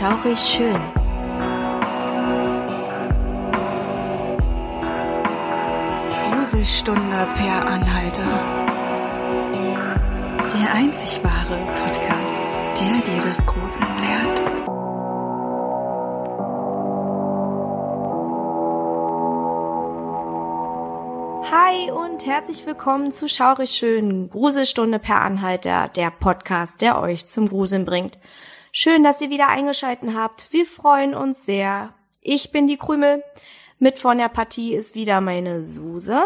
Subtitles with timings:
[0.00, 0.80] Schaurig schön.
[6.30, 8.22] Gruselstunde per Anhalter.
[10.54, 14.42] Der einzig wahre Podcast, der dir das Gruseln lehrt.
[21.52, 24.30] Hi und herzlich willkommen zu Schaurig schön.
[24.30, 28.16] Gruselstunde per Anhalter, der Podcast, der euch zum Gruseln bringt.
[28.72, 30.52] Schön, dass ihr wieder eingeschalten habt.
[30.52, 31.92] Wir freuen uns sehr.
[32.20, 33.24] Ich bin die Krümel.
[33.80, 36.22] Mit von der Partie ist wieder meine Suse.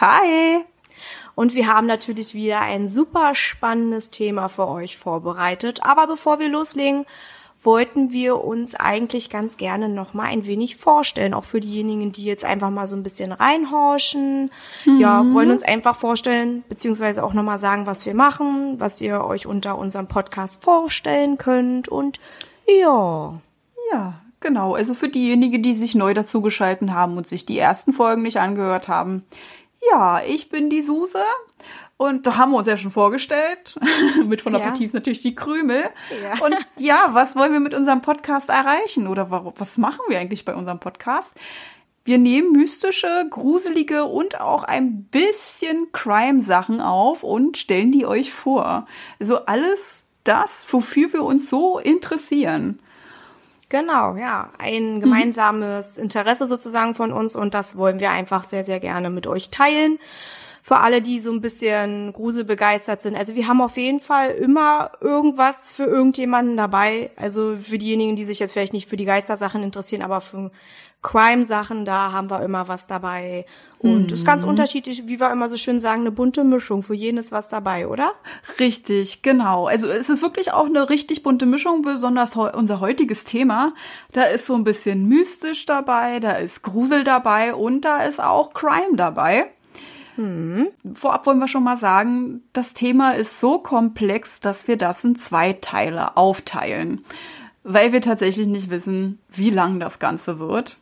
[0.00, 0.64] Hi!
[1.36, 5.84] Und wir haben natürlich wieder ein super spannendes Thema für euch vorbereitet.
[5.84, 7.06] Aber bevor wir loslegen,
[7.62, 12.24] wollten wir uns eigentlich ganz gerne noch mal ein wenig vorstellen, auch für diejenigen, die
[12.24, 14.50] jetzt einfach mal so ein bisschen reinhorchen.
[14.84, 15.00] Mhm.
[15.00, 19.24] Ja, wollen uns einfach vorstellen, beziehungsweise auch noch mal sagen, was wir machen, was ihr
[19.24, 22.18] euch unter unserem Podcast vorstellen könnt und
[22.66, 23.40] ja.
[23.92, 24.74] Ja, genau.
[24.74, 28.88] Also für diejenigen, die sich neu dazugeschaltet haben und sich die ersten Folgen nicht angehört
[28.88, 29.24] haben.
[29.90, 31.22] Ja, ich bin die Suse
[31.96, 33.78] und da haben wir uns ja schon vorgestellt.
[34.26, 34.74] mit von der ja.
[34.74, 35.84] Ist natürlich die Krümel.
[36.22, 36.44] Ja.
[36.44, 39.06] Und ja, was wollen wir mit unserem Podcast erreichen?
[39.06, 41.36] Oder was machen wir eigentlich bei unserem Podcast?
[42.04, 48.88] Wir nehmen mystische, gruselige und auch ein bisschen Crime-Sachen auf und stellen die euch vor.
[49.20, 52.80] Also alles das, wofür wir uns so interessieren.
[53.68, 54.50] Genau, ja.
[54.58, 56.04] Ein gemeinsames mhm.
[56.04, 59.98] Interesse sozusagen von uns und das wollen wir einfach sehr, sehr gerne mit euch teilen
[60.64, 63.16] für alle, die so ein bisschen gruselbegeistert sind.
[63.16, 67.10] Also wir haben auf jeden Fall immer irgendwas für irgendjemanden dabei.
[67.16, 70.52] Also für diejenigen, die sich jetzt vielleicht nicht für die Geistersachen interessieren, aber für
[71.02, 73.44] Crime-Sachen, da haben wir immer was dabei.
[73.80, 74.14] Und es mhm.
[74.18, 76.84] ist ganz unterschiedlich, wie wir immer so schön sagen, eine bunte Mischung.
[76.84, 78.12] Für jeden ist was dabei, oder?
[78.60, 79.66] Richtig, genau.
[79.66, 83.74] Also es ist wirklich auch eine richtig bunte Mischung, besonders unser heutiges Thema.
[84.12, 88.54] Da ist so ein bisschen mystisch dabei, da ist Grusel dabei und da ist auch
[88.54, 89.50] Crime dabei.
[90.16, 90.68] Hm.
[90.94, 95.16] Vorab wollen wir schon mal sagen, das Thema ist so komplex, dass wir das in
[95.16, 97.04] zwei Teile aufteilen,
[97.64, 100.78] weil wir tatsächlich nicht wissen, wie lang das Ganze wird.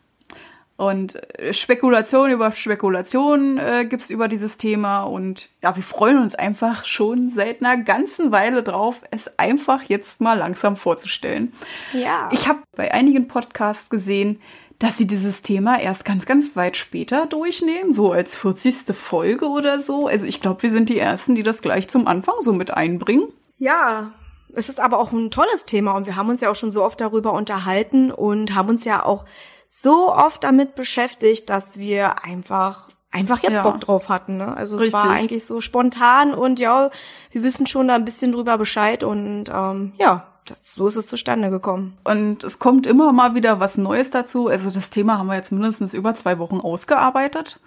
[0.81, 1.21] Und
[1.51, 7.31] Spekulation über Spekulation äh, gibt's über dieses Thema und ja, wir freuen uns einfach schon
[7.31, 11.53] seit einer ganzen Weile drauf, es einfach jetzt mal langsam vorzustellen.
[11.93, 12.31] Ja.
[12.33, 14.41] Ich habe bei einigen Podcasts gesehen,
[14.81, 18.97] dass sie dieses Thema erst ganz, ganz weit später durchnehmen, so als 40.
[18.97, 20.07] Folge oder so.
[20.09, 23.29] Also ich glaube, wir sind die Ersten, die das gleich zum Anfang so mit einbringen.
[23.59, 24.13] Ja,
[24.55, 26.83] es ist aber auch ein tolles Thema und wir haben uns ja auch schon so
[26.83, 29.27] oft darüber unterhalten und haben uns ja auch
[29.67, 33.63] so oft damit beschäftigt, dass wir einfach einfach jetzt ja.
[33.63, 34.39] Bock drauf hatten.
[34.39, 34.57] Ne?
[34.57, 34.95] Also es Richtig.
[34.95, 36.91] war eigentlich so spontan und ja,
[37.33, 41.07] wir wissen schon da ein bisschen drüber Bescheid und ähm, ja, das, so ist es
[41.07, 41.97] zustande gekommen.
[42.05, 44.49] Und es kommt immer mal wieder was Neues dazu.
[44.49, 47.61] Also das Thema haben wir jetzt mindestens über zwei Wochen ausgearbeitet.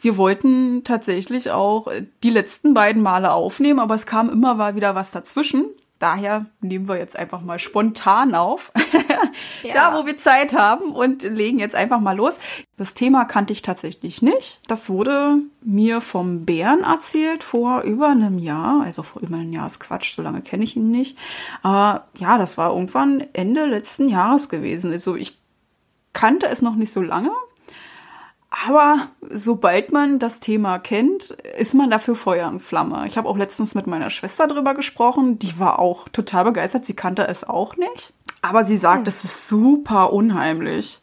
[0.00, 1.86] Wir wollten tatsächlich auch
[2.24, 5.66] die letzten beiden Male aufnehmen, aber es kam immer mal wieder was dazwischen.
[6.02, 8.72] Daher nehmen wir jetzt einfach mal spontan auf,
[9.62, 9.72] ja.
[9.72, 12.34] da wo wir Zeit haben und legen jetzt einfach mal los.
[12.76, 14.58] Das Thema kannte ich tatsächlich nicht.
[14.66, 18.82] Das wurde mir vom Bären erzählt vor über einem Jahr.
[18.82, 21.16] Also vor über einem Jahr ist Quatsch, so lange kenne ich ihn nicht.
[21.62, 24.90] Aber ja, das war irgendwann Ende letzten Jahres gewesen.
[24.90, 25.38] Also ich
[26.12, 27.30] kannte es noch nicht so lange,
[28.52, 33.06] aber sobald man das Thema kennt, ist man dafür Feuer und Flamme.
[33.06, 35.38] Ich habe auch letztens mit meiner Schwester drüber gesprochen.
[35.38, 36.84] Die war auch total begeistert.
[36.84, 38.12] Sie kannte es auch nicht.
[38.42, 39.08] Aber sie sagt, hm.
[39.08, 41.00] es ist super unheimlich.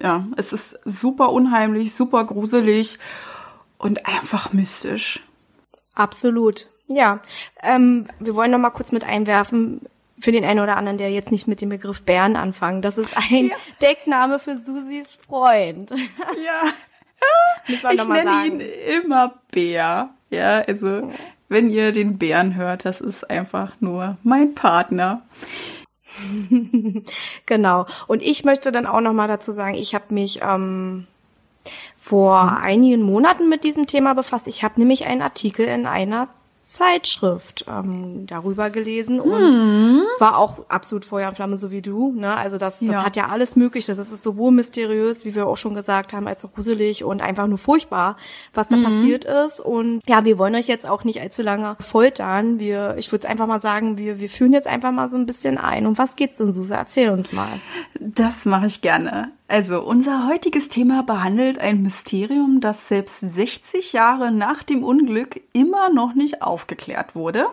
[0.00, 2.98] Ja, es ist super unheimlich, super gruselig
[3.78, 5.20] und einfach mystisch.
[5.94, 6.68] Absolut.
[6.88, 7.20] Ja,
[7.62, 9.80] ähm, wir wollen noch mal kurz mit einwerfen
[10.18, 12.82] für den einen oder anderen, der jetzt nicht mit dem Begriff Bären anfangen.
[12.82, 13.56] Das ist ein ja.
[13.82, 15.90] Deckname für Susis Freund.
[15.90, 16.62] Ja.
[17.66, 18.44] ich nenne sagen.
[18.44, 20.10] ihn immer Bär.
[20.30, 21.10] Ja, also
[21.48, 25.22] wenn ihr den Bären hört, das ist einfach nur mein Partner.
[27.46, 27.86] genau.
[28.06, 31.06] Und ich möchte dann auch noch mal dazu sagen, ich habe mich ähm,
[31.98, 34.46] vor einigen Monaten mit diesem Thema befasst.
[34.46, 36.28] Ich habe nämlich einen Artikel in einer
[36.66, 40.02] Zeitschrift ähm, darüber gelesen und mhm.
[40.18, 42.10] war auch absolut Feuer und Flamme, so wie du.
[42.10, 42.36] Ne?
[42.36, 43.04] Also das, das ja.
[43.04, 43.94] hat ja alles Mögliche.
[43.94, 47.46] Das ist sowohl mysteriös, wie wir auch schon gesagt haben, als auch gruselig und einfach
[47.46, 48.16] nur furchtbar,
[48.52, 48.82] was da mhm.
[48.82, 49.60] passiert ist.
[49.60, 52.58] Und ja, wir wollen euch jetzt auch nicht allzu lange foltern.
[52.58, 55.58] Wir, ich würde einfach mal sagen, wir, wir führen jetzt einfach mal so ein bisschen
[55.58, 55.86] ein.
[55.86, 56.74] Um was geht's denn, Suse?
[56.74, 57.60] Erzähl uns mal.
[58.00, 59.30] Das mache ich gerne.
[59.48, 65.88] Also, unser heutiges Thema behandelt ein Mysterium, das selbst 60 Jahre nach dem Unglück immer
[65.88, 67.46] noch nicht aufgeklärt wurde.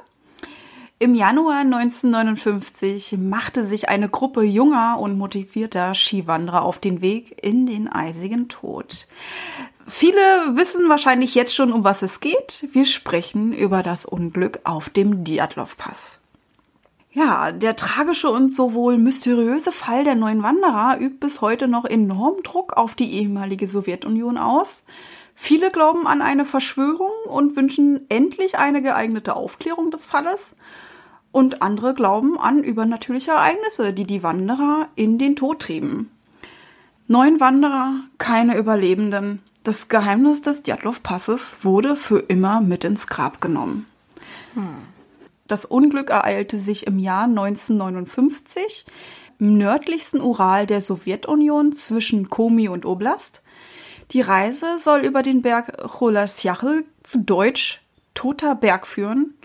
[0.97, 7.67] Im Januar 1959 machte sich eine Gruppe junger und motivierter Skiwanderer auf den Weg in
[7.67, 9.07] den eisigen Tod.
[9.85, 10.21] Viele
[10.55, 12.69] wissen wahrscheinlich jetzt schon, um was es geht.
[12.71, 16.22] Wir sprechen über das Unglück auf dem Diatlov-Pass.
[17.13, 22.41] Ja, der tragische und sowohl mysteriöse Fall der neuen Wanderer übt bis heute noch enorm
[22.41, 24.83] Druck auf die ehemalige Sowjetunion aus.
[25.35, 30.57] Viele glauben an eine Verschwörung und wünschen endlich eine geeignete Aufklärung des Falles.
[31.31, 36.09] Und andere glauben an übernatürliche Ereignisse, die die Wanderer in den Tod trieben.
[37.07, 39.43] Neun Wanderer, keine Überlebenden.
[39.63, 43.85] Das Geheimnis des Djatlov-Passes wurde für immer mit ins Grab genommen.
[44.55, 44.92] Hm.
[45.53, 48.85] Das Unglück ereilte sich im Jahr 1959
[49.37, 53.43] im nördlichsten Ural der Sowjetunion zwischen Komi und Oblast.
[54.13, 57.83] Die Reise soll über den Berg Cholasjachl zu Deutsch
[58.15, 59.35] Toter Berg führen.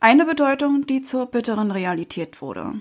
[0.00, 2.80] Eine Bedeutung, die zur bitteren Realität wurde.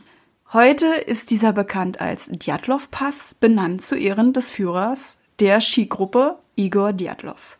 [0.52, 7.59] Heute ist dieser bekannt als Djatlov-Pass, benannt zu Ehren des Führers der Skigruppe Igor Djatlov.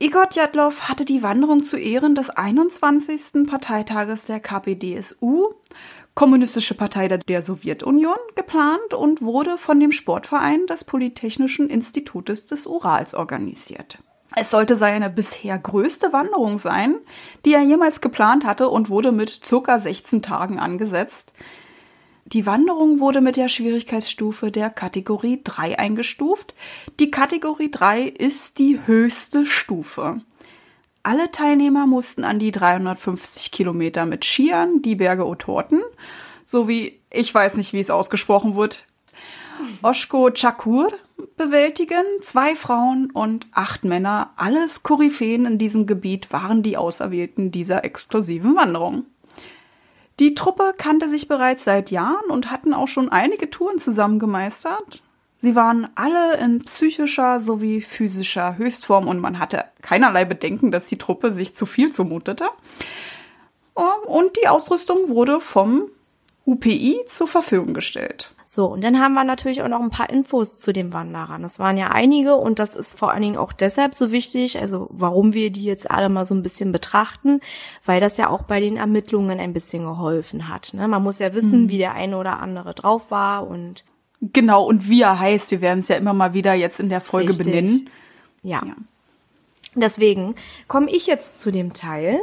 [0.00, 3.48] Igor Djatlov hatte die Wanderung zu Ehren des 21.
[3.48, 5.54] Parteitages der KPDSU,
[6.14, 13.12] Kommunistische Partei der Sowjetunion, geplant und wurde von dem Sportverein des Polytechnischen Institutes des Urals
[13.12, 13.98] organisiert.
[14.36, 16.98] Es sollte seine bisher größte Wanderung sein,
[17.44, 19.80] die er jemals geplant hatte und wurde mit ca.
[19.80, 21.32] 16 Tagen angesetzt.
[22.32, 26.54] Die Wanderung wurde mit der Schwierigkeitsstufe der Kategorie 3 eingestuft.
[27.00, 30.20] Die Kategorie 3 ist die höchste Stufe.
[31.02, 35.80] Alle Teilnehmer mussten an die 350 Kilometer mit Skiern die Berge Otorten
[36.44, 38.86] sowie, ich weiß nicht, wie es ausgesprochen wird,
[39.80, 40.92] Oshko Chakur
[41.38, 42.04] bewältigen.
[42.20, 48.54] Zwei Frauen und acht Männer, alles Koryphäen in diesem Gebiet, waren die Auserwählten dieser exklusiven
[48.54, 49.06] Wanderung.
[50.18, 55.02] Die Truppe kannte sich bereits seit Jahren und hatten auch schon einige Touren zusammen gemeistert.
[55.40, 60.98] Sie waren alle in psychischer sowie physischer Höchstform und man hatte keinerlei Bedenken, dass die
[60.98, 62.48] Truppe sich zu viel zumutete.
[63.74, 65.88] Und die Ausrüstung wurde vom
[66.44, 68.32] UPI zur Verfügung gestellt.
[68.50, 71.42] So, und dann haben wir natürlich auch noch ein paar Infos zu den Wanderern.
[71.42, 74.86] Das waren ja einige und das ist vor allen Dingen auch deshalb so wichtig, also
[74.90, 77.42] warum wir die jetzt alle mal so ein bisschen betrachten,
[77.84, 80.72] weil das ja auch bei den Ermittlungen ein bisschen geholfen hat.
[80.72, 80.88] Ne?
[80.88, 81.68] Man muss ja wissen, mhm.
[81.68, 83.84] wie der eine oder andere drauf war und
[84.22, 87.02] Genau, und wie er heißt, wir werden es ja immer mal wieder jetzt in der
[87.02, 87.46] Folge Richtig.
[87.46, 87.90] benennen.
[88.42, 88.62] Ja.
[88.64, 88.74] ja.
[89.74, 90.36] Deswegen
[90.68, 92.22] komme ich jetzt zu dem Teil.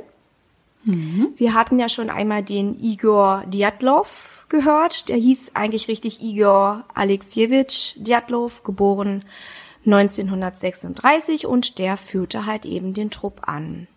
[0.86, 1.34] Mhm.
[1.38, 5.10] Wir hatten ja schon einmal den Igor Djatlov, gehört.
[5.10, 9.24] Der hieß eigentlich richtig Igor Alexievich Djatlov, geboren
[9.86, 13.88] 1936 und der führte halt eben den Trupp an.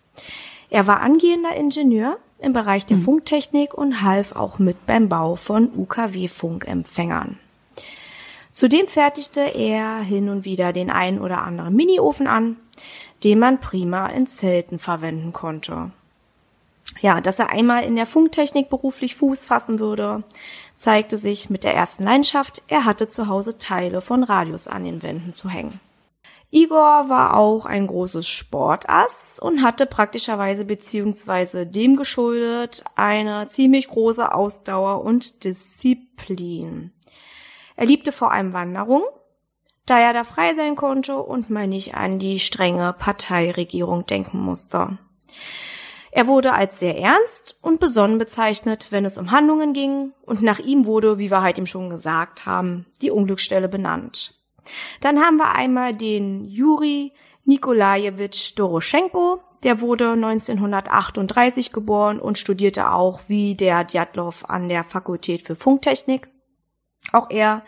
[0.69, 3.03] Er war angehender Ingenieur im Bereich der mhm.
[3.03, 7.37] Funktechnik und half auch mit beim Bau von UKW-Funkempfängern.
[8.51, 12.57] Zudem fertigte er hin und wieder den einen oder anderen Miniofen an,
[13.23, 15.91] den man prima in Zelten verwenden konnte
[17.01, 20.23] ja, dass er einmal in der Funktechnik beruflich Fuß fassen würde,
[20.75, 25.01] zeigte sich mit der ersten Leidenschaft, er hatte zu Hause Teile von Radios an den
[25.01, 25.79] Wänden zu hängen.
[26.51, 34.33] Igor war auch ein großes Sportass und hatte praktischerweise beziehungsweise dem geschuldet eine ziemlich große
[34.33, 36.91] Ausdauer und Disziplin.
[37.75, 39.03] Er liebte vor allem Wanderung,
[39.85, 44.97] da er da frei sein konnte und man nicht an die strenge Parteiregierung denken musste.
[46.11, 50.59] Er wurde als sehr ernst und besonnen bezeichnet, wenn es um Handlungen ging, und nach
[50.59, 54.39] ihm wurde, wie wir halt ihm schon gesagt haben, die Unglücksstelle benannt.
[55.01, 57.13] Dann haben wir einmal den Juri
[57.45, 65.41] Nikolajewitsch Doroschenko, der wurde 1938 geboren und studierte auch wie der Djatlov an der Fakultät
[65.41, 66.29] für Funktechnik.
[67.11, 67.63] Auch er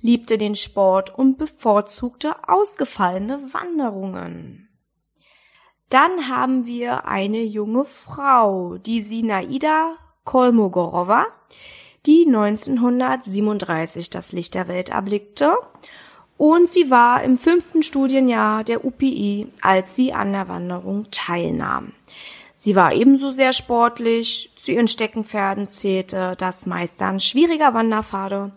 [0.00, 4.65] liebte den Sport und bevorzugte ausgefallene Wanderungen.
[5.88, 11.26] Dann haben wir eine junge Frau, die Sinaida Kolmogorova,
[12.06, 15.56] die 1937 das Licht der Welt erblickte.
[16.36, 21.92] Und sie war im fünften Studienjahr der UPI, als sie an der Wanderung teilnahm.
[22.58, 28.50] Sie war ebenso sehr sportlich, zu ihren Steckenpferden zählte das Meistern schwieriger Wanderpfade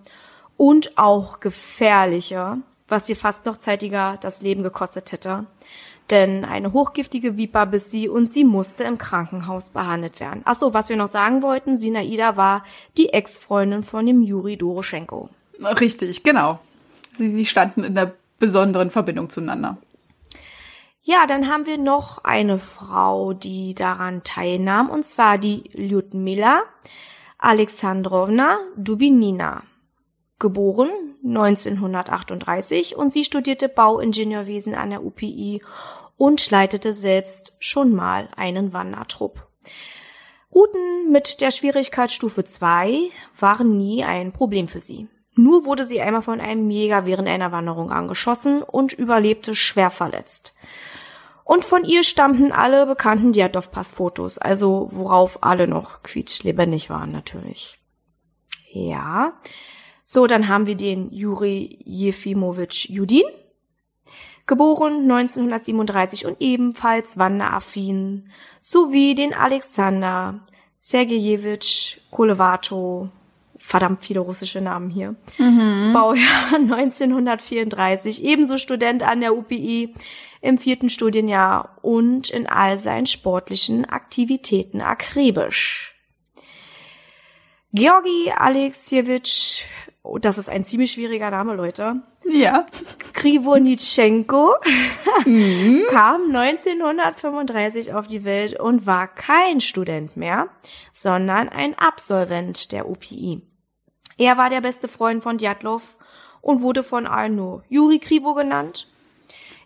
[0.57, 2.57] und auch gefährlicher,
[2.87, 5.45] was ihr fast noch zeitiger das Leben gekostet hätte
[6.11, 10.41] denn eine hochgiftige Viper biss sie und sie musste im Krankenhaus behandelt werden.
[10.45, 12.63] Ach so, was wir noch sagen wollten, Sinaida war
[12.97, 15.29] die Ex-Freundin von dem Juri Doroschenko.
[15.61, 16.59] Richtig, genau.
[17.15, 19.77] Sie, sie standen in der besonderen Verbindung zueinander.
[21.01, 26.63] Ja, dann haben wir noch eine Frau, die daran teilnahm, und zwar die Lyudmila
[27.39, 29.63] Alexandrowna Dubinina,
[30.39, 30.89] geboren
[31.23, 35.61] 1938 und sie studierte Bauingenieurwesen an der UPI
[36.19, 39.47] und leitete selbst schon mal einen Wandertrupp.
[40.53, 43.09] Routen mit der Schwierigkeitsstufe 2
[43.39, 45.07] waren nie ein Problem für sie.
[45.35, 50.53] Nur wurde sie einmal von einem Jäger während einer Wanderung angeschossen und überlebte schwer verletzt.
[51.45, 57.79] Und von ihr stammten alle bekannten Djatlov-Pass-Fotos, also worauf alle noch quietschlebendig waren natürlich.
[58.73, 59.39] Ja.
[60.03, 63.23] So, dann haben wir den Juri Jefimowitsch Judin,
[64.49, 68.29] geboren 1937 und ebenfalls wanderaffin,
[68.61, 70.41] sowie den Alexander
[70.77, 73.09] Sergejewitsch Kolevato,
[73.59, 75.93] verdammt viele russische Namen hier, mhm.
[75.93, 79.93] Baujahr 1934, ebenso Student an der UPI,
[80.41, 85.95] im vierten Studienjahr und in all seinen sportlichen Aktivitäten akribisch.
[87.71, 89.65] Georgi Alexievich,
[90.03, 92.01] oh, das ist ein ziemlich schwieriger Name, Leute.
[92.25, 92.65] Ja.
[93.13, 94.55] Krivonitschenko
[95.25, 95.83] mhm.
[95.89, 100.49] kam 1935 auf die Welt und war kein Student mehr,
[100.93, 103.41] sondern ein Absolvent der UPI.
[104.17, 105.97] Er war der beste Freund von Djatlov
[106.41, 108.88] und wurde von allen nur Juri Krivo genannt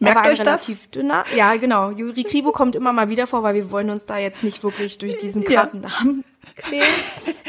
[0.04, 0.90] Merkt er euch das?
[0.92, 1.24] dünner.
[1.36, 1.92] Ja, genau.
[1.92, 4.98] Juri Krivo kommt immer mal wieder vor, weil wir wollen uns da jetzt nicht wirklich
[4.98, 5.90] durch diesen krassen ja.
[5.90, 6.24] Namen
[6.56, 6.84] quälen.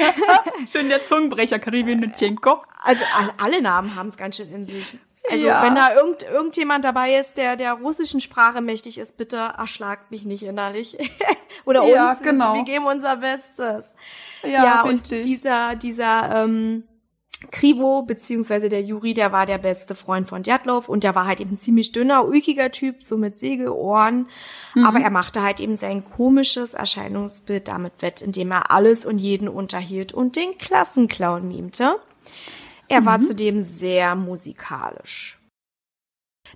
[0.73, 2.63] schön der Zungenbrecher, Karibinitschenko.
[2.83, 3.03] Also
[3.39, 4.97] alle Namen haben es ganz schön in sich.
[5.31, 5.63] Also ja.
[5.63, 10.27] wenn da irgend, irgendjemand dabei ist, der der russischen Sprache mächtig ist, bitte erschlagt mich
[10.27, 10.99] nicht innerlich.
[11.65, 12.21] Oder ja, uns.
[12.21, 12.55] Genau.
[12.55, 13.85] Wir geben unser Bestes.
[14.43, 16.85] Ja, ja und dieser, dieser ähm,
[17.51, 21.41] Krivo, beziehungsweise der Juri, der war der beste Freund von Djatlov und der war halt
[21.41, 24.29] eben ein ziemlich dünner, ulkiger Typ, so mit Segelohren.
[24.75, 24.87] Mhm.
[24.87, 29.49] Aber er machte halt eben sein komisches Erscheinungsbild damit wett, indem er alles und jeden
[29.49, 31.97] unterhielt und den Klassenclown mimte.
[32.89, 33.07] Er mhm.
[33.07, 35.39] war zudem sehr musikalisch.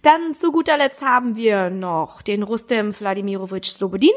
[0.02, 4.11] Dann zu guter Letzt haben wir noch den Rustem Wladimirovich Slobodin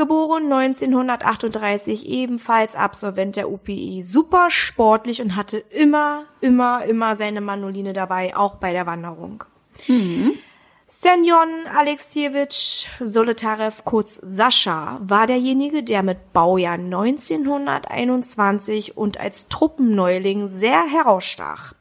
[0.00, 7.92] geboren 1938, ebenfalls Absolvent der UPI, super sportlich und hatte immer, immer, immer seine Manoline
[7.92, 9.44] dabei, auch bei der Wanderung.
[9.88, 10.38] Mhm.
[10.86, 20.82] Senjon Alexievich Solitarev, kurz Sascha, war derjenige, der mit Baujahr 1921 und als Truppenneuling sehr
[20.86, 21.74] herausstach.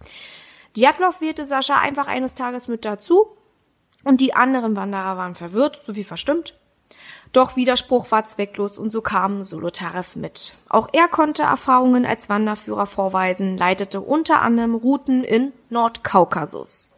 [0.75, 3.27] Djatlov wählte Sascha einfach eines Tages mit dazu
[4.03, 6.59] und die anderen Wanderer waren verwirrt sowie verstimmt.
[7.31, 10.55] Doch Widerspruch war zwecklos und so kam Solotarev mit.
[10.67, 16.95] Auch er konnte Erfahrungen als Wanderführer vorweisen, leitete unter anderem Routen in Nordkaukasus.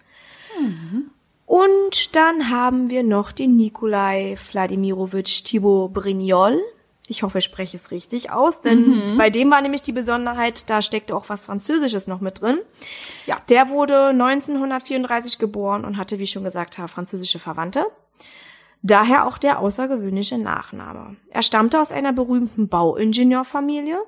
[0.59, 1.11] Mhm.
[1.45, 6.61] Und dann haben wir noch den Nikolai Wladimirovich Thibaut Brignol.
[7.07, 9.17] Ich hoffe, ich spreche es richtig aus, denn mhm.
[9.17, 12.59] bei dem war nämlich die Besonderheit, da steckte auch was Französisches noch mit drin.
[13.25, 17.85] Ja, der wurde 1934 geboren und hatte, wie ich schon gesagt habe, französische Verwandte.
[18.83, 21.15] Daher auch der außergewöhnliche Nachname.
[21.29, 23.99] Er stammte aus einer berühmten Bauingenieurfamilie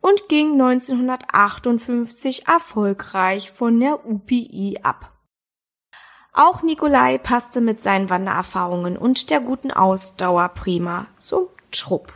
[0.00, 5.10] und ging 1958 erfolgreich von der UPI ab.
[6.32, 12.12] Auch Nikolai passte mit seinen Wandererfahrungen und der guten Ausdauer prima zum Trupp.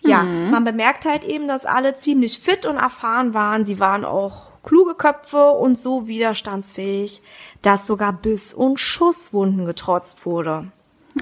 [0.00, 0.50] Ja, mhm.
[0.50, 3.64] man bemerkt halt eben, dass alle ziemlich fit und erfahren waren.
[3.64, 7.22] Sie waren auch kluge Köpfe und so widerstandsfähig,
[7.62, 10.70] dass sogar Biss und Schusswunden getrotzt wurde.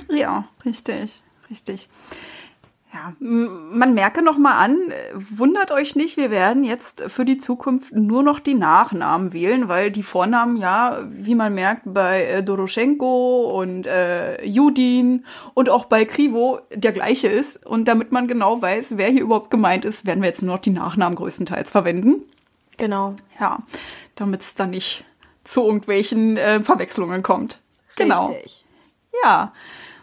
[0.09, 1.89] Ja, richtig, richtig.
[2.93, 4.77] Ja, man merke noch mal an,
[5.15, 9.93] wundert euch nicht, wir werden jetzt für die Zukunft nur noch die Nachnamen wählen, weil
[9.93, 16.05] die Vornamen ja, wie man merkt, bei äh, Doroschenko und äh, Judin und auch bei
[16.05, 17.65] Krivo der gleiche ist.
[17.65, 20.63] Und damit man genau weiß, wer hier überhaupt gemeint ist, werden wir jetzt nur noch
[20.63, 22.25] die Nachnamen größtenteils verwenden.
[22.77, 23.15] Genau.
[23.39, 23.61] Ja,
[24.17, 25.05] damit es dann nicht
[25.45, 27.61] zu irgendwelchen äh, Verwechslungen kommt.
[27.95, 28.29] Genau.
[28.33, 28.65] Richtig.
[29.23, 29.53] Ja.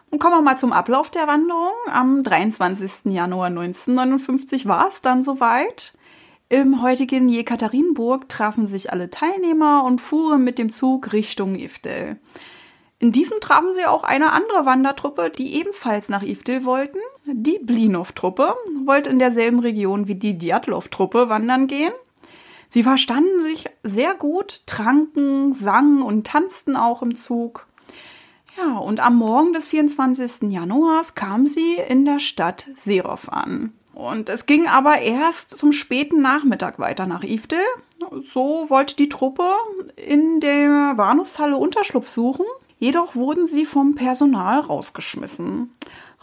[0.09, 1.73] Und kommen wir mal zum Ablauf der Wanderung.
[1.91, 3.11] Am 23.
[3.13, 5.93] Januar 1959 war es dann soweit.
[6.49, 12.17] Im heutigen Jekaterinburg trafen sich alle Teilnehmer und fuhren mit dem Zug Richtung Iftel.
[12.99, 16.97] In diesem trafen sie auch eine andere Wandertruppe, die ebenfalls nach Iftel wollten.
[17.25, 21.93] Die Blinov-Truppe wollte in derselben Region wie die Djatlov-Truppe wandern gehen.
[22.69, 27.67] Sie verstanden sich sehr gut, tranken, sangen und tanzten auch im Zug.
[28.57, 30.51] Ja, und am Morgen des 24.
[30.51, 33.73] Januars kam sie in der Stadt Serov an.
[33.93, 37.59] Und es ging aber erst zum späten Nachmittag weiter nach Iftel.
[38.33, 39.43] So wollte die Truppe
[39.95, 42.45] in der Bahnhofshalle Unterschlupf suchen.
[42.79, 45.71] Jedoch wurden sie vom Personal rausgeschmissen.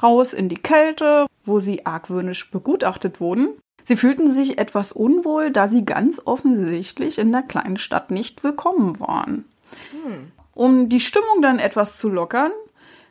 [0.03, 3.49] Raus in die Kälte, wo sie argwöhnisch begutachtet wurden.
[3.83, 8.99] Sie fühlten sich etwas unwohl, da sie ganz offensichtlich in der kleinen Stadt nicht willkommen
[8.99, 9.45] waren.
[9.91, 10.33] Hm.
[10.55, 12.53] Um die Stimmung dann etwas zu lockern,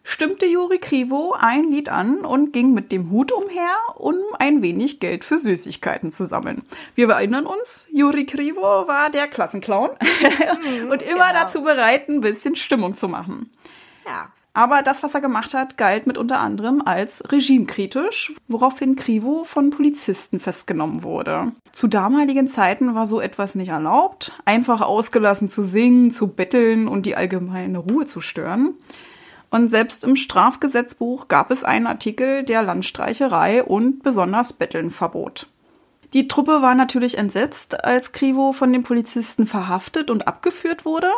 [0.04, 5.00] stimmte Juri Krivo ein Lied an und ging mit dem Hut umher, um ein wenig
[5.00, 6.64] Geld für Süßigkeiten zu sammeln.
[6.96, 9.92] Wir erinnern uns, Juri Krivo war der Klassenclown
[10.82, 11.44] mhm, und immer genau.
[11.44, 13.50] dazu bereit, ein bisschen Stimmung zu machen.
[14.06, 14.32] Ja.
[14.56, 19.72] Aber das, was er gemacht hat, galt mit unter anderem als regimekritisch, woraufhin Krivo von
[19.72, 21.54] Polizisten festgenommen wurde.
[21.72, 27.08] Zu damaligen Zeiten war so etwas nicht erlaubt, einfach ausgelassen zu singen, zu betteln und
[27.08, 28.76] die allgemeine Ruhe zu stören.
[29.50, 35.48] Und selbst im Strafgesetzbuch gab es einen Artikel, der Landstreicherei und besonders Betteln verbot.
[36.14, 41.10] Die Truppe war natürlich entsetzt, als Krivo von den Polizisten verhaftet und abgeführt wurde.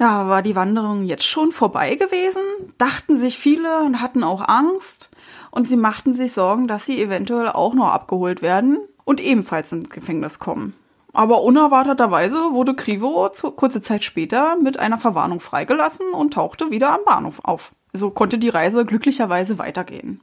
[0.00, 2.40] Ja, war die Wanderung jetzt schon vorbei gewesen?
[2.78, 5.10] Dachten sich viele und hatten auch Angst.
[5.50, 9.90] Und sie machten sich Sorgen, dass sie eventuell auch noch abgeholt werden und ebenfalls ins
[9.90, 10.72] Gefängnis kommen.
[11.12, 17.04] Aber unerwarteterweise wurde Krivo kurze Zeit später mit einer Verwarnung freigelassen und tauchte wieder am
[17.04, 17.72] Bahnhof auf.
[17.92, 20.22] So konnte die Reise glücklicherweise weitergehen.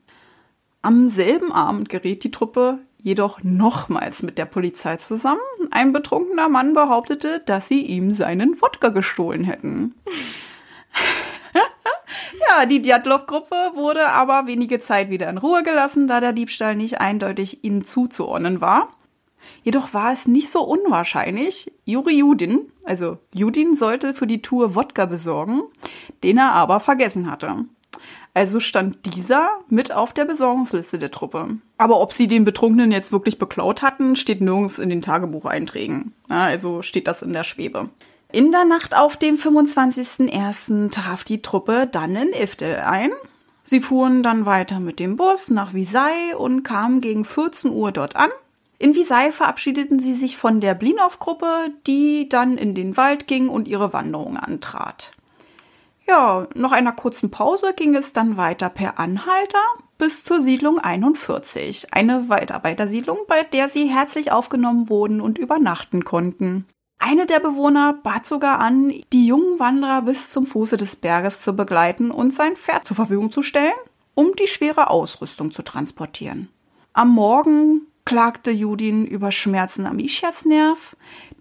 [0.81, 5.41] Am selben Abend geriet die Truppe jedoch nochmals mit der Polizei zusammen.
[5.71, 9.95] Ein betrunkener Mann behauptete, dass sie ihm seinen Wodka gestohlen hätten.
[12.49, 16.99] ja, die Djatlov-Gruppe wurde aber wenige Zeit wieder in Ruhe gelassen, da der Diebstahl nicht
[16.99, 18.89] eindeutig ihnen zuzuordnen war.
[19.63, 21.71] Jedoch war es nicht so unwahrscheinlich.
[21.85, 25.63] Juri Judin, also Judin sollte für die Tour Wodka besorgen,
[26.23, 27.65] den er aber vergessen hatte.
[28.37, 31.57] Also stand dieser mit auf der Besorgungsliste der Truppe.
[31.79, 36.13] Aber ob sie den Betrunkenen jetzt wirklich beklaut hatten, steht nirgends in den Tagebucheinträgen.
[36.29, 37.89] Ja, also steht das in der Schwebe.
[38.31, 40.91] In der Nacht auf dem 25.01.
[40.91, 43.09] traf die Truppe dann in Iftel ein.
[43.63, 48.15] Sie fuhren dann weiter mit dem Bus nach Visay und kamen gegen 14 Uhr dort
[48.15, 48.29] an.
[48.77, 53.67] In Visay verabschiedeten sie sich von der Blinow-Gruppe, die dann in den Wald ging und
[53.67, 55.16] ihre Wanderung antrat.
[56.09, 59.59] Ja, nach einer kurzen Pause ging es dann weiter per Anhalter
[59.97, 66.65] bis zur Siedlung 41, eine Waldarbeitersiedlung, bei der sie herzlich aufgenommen wurden und übernachten konnten.
[66.99, 71.55] Eine der Bewohner bat sogar an, die jungen Wanderer bis zum Fuße des Berges zu
[71.55, 73.73] begleiten und sein Pferd zur Verfügung zu stellen,
[74.15, 76.49] um die schwere Ausrüstung zu transportieren.
[76.93, 80.95] Am Morgen klagte Judin über Schmerzen am Ischiasnerv.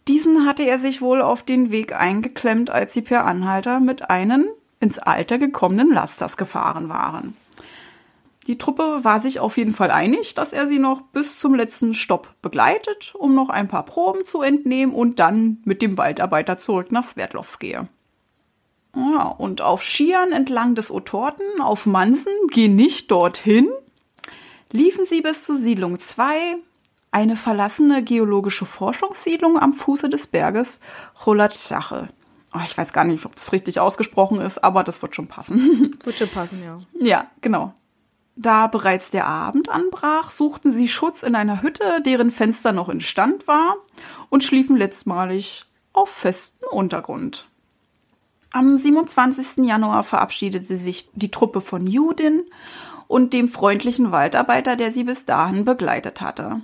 [0.09, 4.47] Diesen hatte er sich wohl auf den Weg eingeklemmt, als sie per Anhalter mit einem
[4.81, 7.37] ins Alter gekommenen Lasters gefahren waren.
[8.47, 11.95] Die Truppe war sich auf jeden Fall einig, dass er sie noch bis zum letzten
[11.95, 16.93] Stopp begleitet, um noch ein paar Proben zu entnehmen und dann mit dem Waldarbeiter zurück
[16.93, 17.89] nach Sverdlovsk gehe.
[18.95, 23.69] Ja, und auf Skiern entlang des Otorten auf Mansen geh nicht dorthin,
[24.71, 26.57] liefen sie bis zur Siedlung 2,
[27.11, 30.81] eine verlassene geologische Forschungssiedlung am Fuße des Berges
[31.15, 32.09] Cholatsache.
[32.57, 35.97] Oh, ich weiß gar nicht, ob das richtig ausgesprochen ist, aber das wird schon passen.
[36.05, 36.79] Wird schon passen, ja.
[36.99, 37.75] Ja, genau.
[38.37, 43.01] Da bereits der Abend anbrach, suchten sie Schutz in einer Hütte, deren Fenster noch in
[43.01, 43.77] Stand war,
[44.29, 47.47] und schliefen letztmalig auf festem Untergrund.
[48.53, 49.67] Am 27.
[49.67, 52.45] Januar verabschiedete sich die Truppe von Judin
[53.09, 56.63] und dem freundlichen Waldarbeiter, der sie bis dahin begleitet hatte.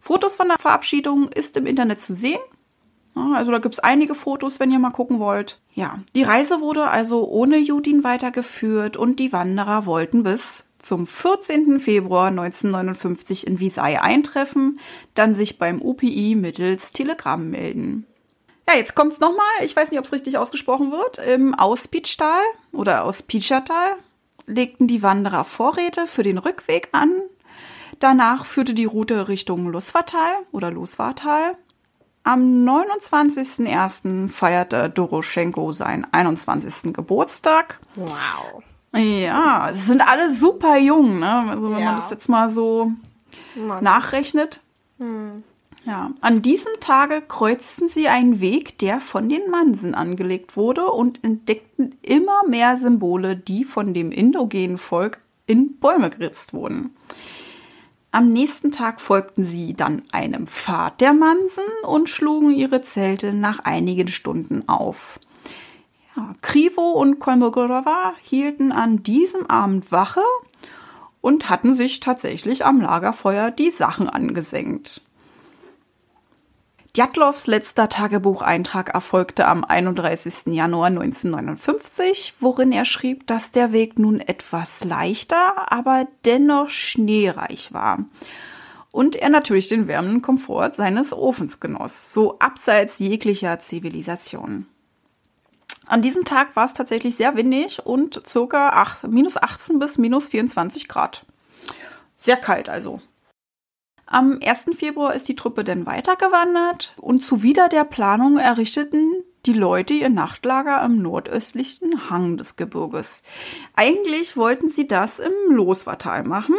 [0.00, 2.40] Fotos von der Verabschiedung ist im Internet zu sehen.
[3.14, 5.58] Also da gibt's einige Fotos, wenn ihr mal gucken wollt.
[5.74, 11.80] Ja, die Reise wurde also ohne Judin weitergeführt und die Wanderer wollten bis zum 14.
[11.80, 14.80] Februar 1959 in Visay eintreffen,
[15.14, 18.06] dann sich beim UPI mittels Telegramm melden.
[18.68, 19.44] Ja, jetzt kommt's nochmal.
[19.62, 21.18] Ich weiß nicht, ob es richtig ausgesprochen wird.
[21.18, 22.40] Im Auspitschtal
[22.72, 23.96] oder Auspitschertal
[24.46, 27.12] legten die Wanderer Vorräte für den Rückweg an.
[27.98, 31.56] Danach führte die Route Richtung Lusvatal oder Loswartal.
[32.24, 34.28] Am 29.01.
[34.28, 36.92] feierte Doroschenko seinen 21.
[36.92, 37.80] Geburtstag.
[37.96, 38.62] Wow.
[38.94, 41.50] Ja, sie sind alle super jung, ne?
[41.50, 41.86] Also wenn ja.
[41.86, 42.92] man das jetzt mal so
[43.56, 43.82] Mann.
[43.82, 44.60] nachrechnet.
[44.98, 45.42] Hm.
[45.84, 51.24] Ja, an diesem Tage kreuzten sie einen Weg, der von den Mansen angelegt wurde und
[51.24, 56.94] entdeckten immer mehr Symbole, die von dem indogenen Volk in Bäume geritzt wurden.
[58.14, 63.60] Am nächsten Tag folgten sie dann einem Pfad der Mansen und schlugen ihre Zelte nach
[63.60, 65.18] einigen Stunden auf.
[66.14, 70.20] Ja, Krivo und Kolmogorova hielten an diesem Abend Wache
[71.22, 75.00] und hatten sich tatsächlich am Lagerfeuer die Sachen angesenkt.
[76.94, 80.48] Djatlovs letzter Tagebucheintrag erfolgte am 31.
[80.48, 88.04] Januar 1959, worin er schrieb, dass der Weg nun etwas leichter, aber dennoch schneereich war.
[88.90, 94.66] Und er natürlich den wärmenden Komfort seines Ofens genoss, so abseits jeglicher Zivilisation.
[95.86, 100.88] An diesem Tag war es tatsächlich sehr windig und circa minus 18 bis minus 24
[100.88, 101.24] Grad.
[102.18, 103.00] Sehr kalt also.
[104.12, 104.76] Am 1.
[104.76, 109.10] Februar ist die Truppe dann weitergewandert und zuwider der Planung errichteten
[109.46, 113.22] die Leute ihr Nachtlager am nordöstlichen Hang des Gebirges.
[113.74, 116.56] Eigentlich wollten sie das im Loswartal machen.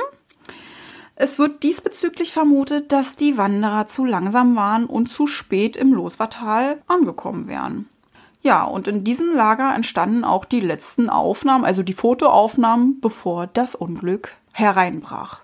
[1.16, 6.82] Es wird diesbezüglich vermutet, dass die Wanderer zu langsam waren und zu spät im Loswartal
[6.88, 7.88] angekommen wären.
[8.42, 13.76] Ja, und in diesem Lager entstanden auch die letzten Aufnahmen, also die Fotoaufnahmen, bevor das
[13.76, 15.43] Unglück hereinbrach.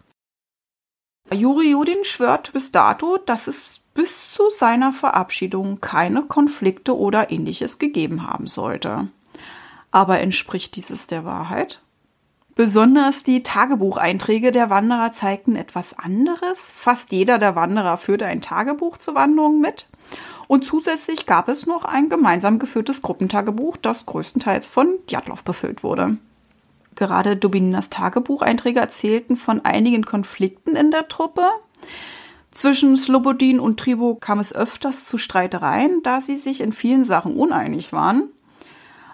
[1.34, 7.80] Juri Judin schwört bis dato, dass es bis zu seiner Verabschiedung keine Konflikte oder ähnliches
[7.80, 9.08] gegeben haben sollte.
[9.92, 11.82] Aber entspricht dieses der Wahrheit?
[12.56, 16.72] Besonders die Tagebucheinträge der Wanderer zeigten etwas anderes.
[16.76, 19.88] Fast jeder der Wanderer führte ein Tagebuch zur Wanderung mit.
[20.48, 26.18] Und zusätzlich gab es noch ein gemeinsam geführtes Gruppentagebuch, das größtenteils von Djatlov befüllt wurde.
[27.00, 31.48] Gerade Dubininas Tagebucheinträge erzählten von einigen Konflikten in der Truppe.
[32.52, 37.38] Zwischen Slobodin und Tribo kam es öfters zu Streitereien, da sie sich in vielen Sachen
[37.38, 38.24] uneinig waren.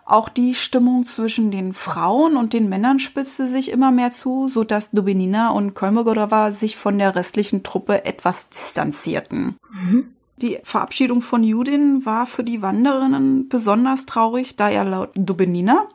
[0.04, 4.63] Auch die Stimmung zwischen den Frauen und den Männern spitzte sich immer mehr zu, so
[4.63, 9.58] dass Dubinina und Kolmogorova sich von der restlichen Truppe etwas distanzierten.
[9.71, 10.08] Mhm.
[10.38, 15.88] Die Verabschiedung von Judin war für die Wanderinnen besonders traurig, da er laut Dubinina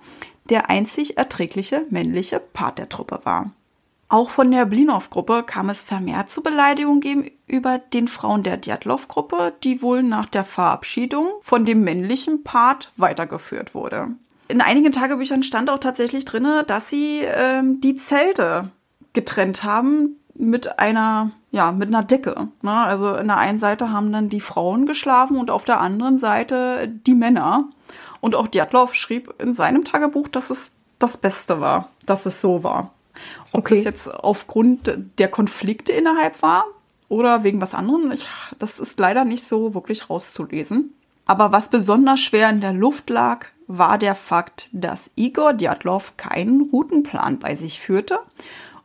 [0.51, 3.51] der einzig erträgliche männliche Part der Truppe war.
[4.09, 9.83] Auch von der Blinov-Gruppe kam es vermehrt zu Beleidigungen gegenüber den Frauen der Djatlov-Gruppe, die
[9.83, 14.09] wohl nach der Verabschiedung von dem männlichen Part weitergeführt wurde.
[14.49, 18.73] In einigen Tagebüchern stand auch tatsächlich drin, dass sie ähm, die Zelte
[19.13, 22.49] getrennt haben mit einer, ja, mit einer Decke.
[22.63, 22.73] Ne?
[22.73, 26.89] Also in der einen Seite haben dann die Frauen geschlafen und auf der anderen Seite
[26.89, 27.69] die Männer.
[28.21, 32.63] Und auch Djatlov schrieb in seinem Tagebuch, dass es das Beste war, dass es so
[32.63, 32.93] war.
[33.53, 33.77] Ob okay.
[33.77, 36.65] das jetzt aufgrund der Konflikte innerhalb war
[37.09, 38.27] oder wegen was anderem, ich,
[38.59, 40.95] das ist leider nicht so wirklich rauszulesen.
[41.27, 46.63] Aber was besonders schwer in der Luft lag, war der Fakt, dass Igor Djatlov keinen
[46.71, 48.19] Routenplan bei sich führte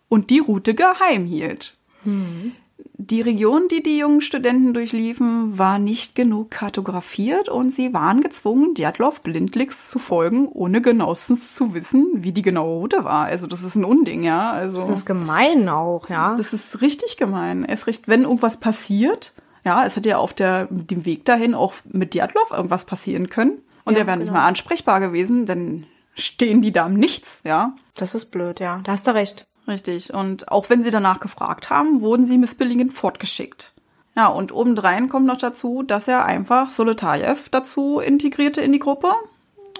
[0.09, 1.75] und die Route geheim hielt.
[2.03, 2.53] Mhm.
[2.97, 8.73] Die Region, die die jungen Studenten durchliefen, war nicht genug kartografiert und sie waren gezwungen,
[8.73, 13.25] Djatlov blindlings zu folgen, ohne genauestens zu wissen, wie die genaue Route war.
[13.25, 14.51] Also das ist ein Unding, ja.
[14.51, 16.35] Also das ist gemein auch, ja.
[16.37, 17.65] Das ist richtig gemein.
[17.65, 19.33] Es recht, wenn irgendwas passiert,
[19.65, 23.57] ja, es hätte ja auf der, dem Weg dahin auch mit Djatlov irgendwas passieren können
[23.83, 24.31] und ja, er wäre genau.
[24.31, 27.75] nicht mal ansprechbar gewesen, dann stehen die da im Nichts, ja.
[27.95, 28.79] Das ist blöd, ja.
[28.83, 29.47] Da hast du recht.
[29.67, 30.13] Richtig.
[30.13, 33.73] Und auch wenn sie danach gefragt haben, wurden sie missbilligend fortgeschickt.
[34.15, 39.13] Ja, und obendrein kommt noch dazu, dass er einfach Solotajew dazu integrierte in die Gruppe.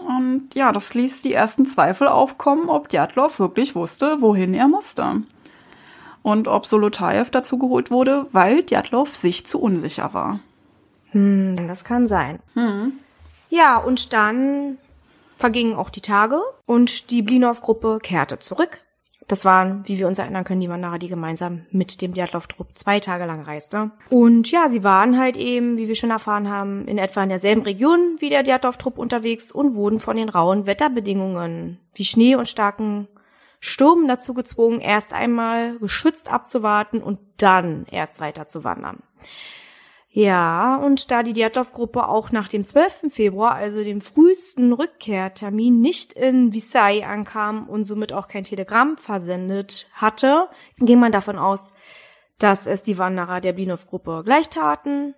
[0.06, 5.24] Und ja, das ließ die ersten Zweifel aufkommen, ob Djatlov wirklich wusste, wohin er musste.
[6.22, 10.40] Und ob Solotajew dazu geholt wurde, weil Djatlov sich zu unsicher war.
[11.12, 12.40] Hm, das kann sein.
[12.56, 12.94] Hm.
[13.50, 14.80] Ja, und dann
[15.38, 18.82] vergingen auch die Tage und die Blinov-Gruppe kehrte zurück
[19.28, 23.00] das waren, wie wir uns erinnern können, die Wanderer, die gemeinsam mit dem Djatlov-Trupp zwei
[23.00, 23.90] Tage lang reiste.
[24.10, 27.64] Und ja, sie waren halt eben, wie wir schon erfahren haben, in etwa in derselben
[27.64, 33.08] Region wie der Djatlov-Trupp unterwegs und wurden von den rauen Wetterbedingungen wie Schnee und starken
[33.60, 39.00] Sturm dazu gezwungen, erst einmal geschützt abzuwarten und dann erst weiter zu wandern.
[40.18, 43.12] Ja, und da die Djatlov-Gruppe auch nach dem 12.
[43.12, 49.90] Februar, also dem frühesten Rückkehrtermin, nicht in Visay ankam und somit auch kein Telegramm versendet
[49.94, 50.48] hatte,
[50.78, 51.74] ging man davon aus,
[52.40, 55.16] dass es die Wanderer der Blinov-Gruppe gleich taten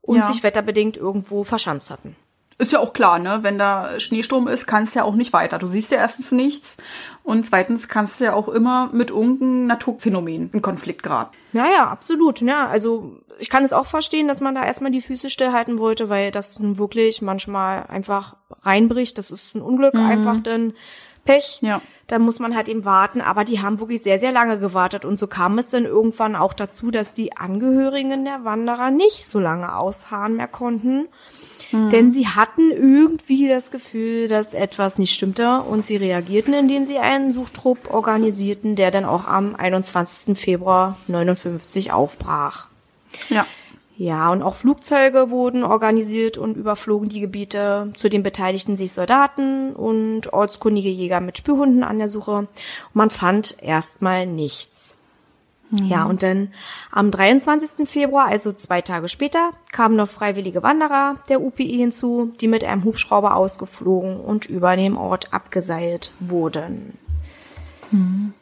[0.00, 0.32] und ja.
[0.32, 2.16] sich wetterbedingt irgendwo verschanzt hatten.
[2.58, 3.40] Ist ja auch klar, ne?
[3.42, 5.58] Wenn da Schneesturm ist, kannst du ja auch nicht weiter.
[5.58, 6.78] Du siehst ja erstens nichts
[7.22, 11.36] und zweitens kannst du ja auch immer mit irgendeinem Naturphänomen in Konflikt geraten.
[11.52, 12.40] Ja, ja, absolut.
[12.40, 16.08] Ja, also ich kann es auch verstehen, dass man da erstmal die Füße stillhalten wollte,
[16.08, 19.18] weil das nun wirklich manchmal einfach reinbricht.
[19.18, 20.06] Das ist ein Unglück, mhm.
[20.06, 20.74] einfach dann
[21.24, 21.58] Pech.
[21.60, 21.82] Ja.
[22.06, 23.20] Da muss man halt eben warten.
[23.20, 25.04] Aber die haben wirklich sehr, sehr lange gewartet.
[25.04, 29.40] Und so kam es dann irgendwann auch dazu, dass die Angehörigen der Wanderer nicht so
[29.40, 31.08] lange ausharren mehr konnten
[31.72, 31.90] Mhm.
[31.90, 36.98] Denn sie hatten irgendwie das Gefühl, dass etwas nicht stimmte und sie reagierten, indem sie
[36.98, 40.38] einen Suchtrupp organisierten, der dann auch am 21.
[40.38, 42.68] Februar 59 aufbrach.
[43.28, 43.46] Ja.
[43.98, 47.92] Ja, und auch Flugzeuge wurden organisiert und überflogen die Gebiete.
[47.96, 52.32] Zudem beteiligten sich Soldaten und ortskundige Jäger mit Spürhunden an der Suche.
[52.32, 52.48] Und
[52.92, 54.98] man fand erstmal nichts.
[55.70, 55.86] Mhm.
[55.86, 56.52] Ja, und dann
[56.92, 57.88] am 23.
[57.88, 62.84] Februar, also zwei Tage später, kamen noch freiwillige Wanderer der UPI hinzu, die mit einem
[62.84, 66.98] Hubschrauber ausgeflogen und über dem Ort abgeseilt wurden.
[67.90, 68.34] Mhm.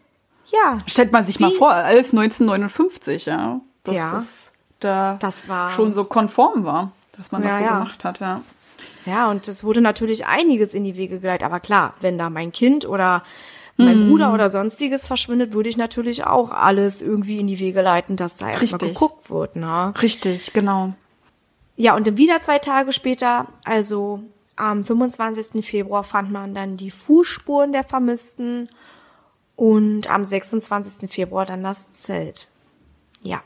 [0.46, 0.78] Ja.
[0.86, 3.60] Stellt man sich mal vor, alles 1959, ja.
[3.84, 4.18] Das ja.
[4.18, 4.50] Ist
[4.80, 7.78] da das war, schon so konform war, dass man ja, das so ja.
[7.78, 8.40] gemacht hat, ja.
[9.06, 11.44] Ja, und es wurde natürlich einiges in die Wege geleitet.
[11.44, 13.22] Aber klar, wenn da mein Kind oder
[13.76, 14.08] mein mm.
[14.08, 18.36] Bruder oder sonstiges verschwindet, würde ich natürlich auch alles irgendwie in die Wege leiten, dass
[18.36, 19.56] da erstmal geguckt wird.
[19.56, 19.92] Ne?
[20.00, 20.94] Richtig, genau.
[21.76, 24.22] Ja, und dann wieder zwei Tage später, also
[24.56, 25.66] am 25.
[25.66, 28.68] Februar, fand man dann die Fußspuren der Vermissten
[29.56, 31.10] und am 26.
[31.10, 32.48] Februar dann das Zelt.
[33.22, 33.42] Ja.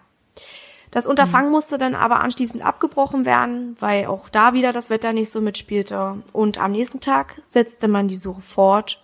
[0.91, 1.53] Das Unterfangen mhm.
[1.53, 6.23] musste dann aber anschließend abgebrochen werden, weil auch da wieder das Wetter nicht so mitspielte.
[6.33, 9.03] Und am nächsten Tag setzte man die Suche fort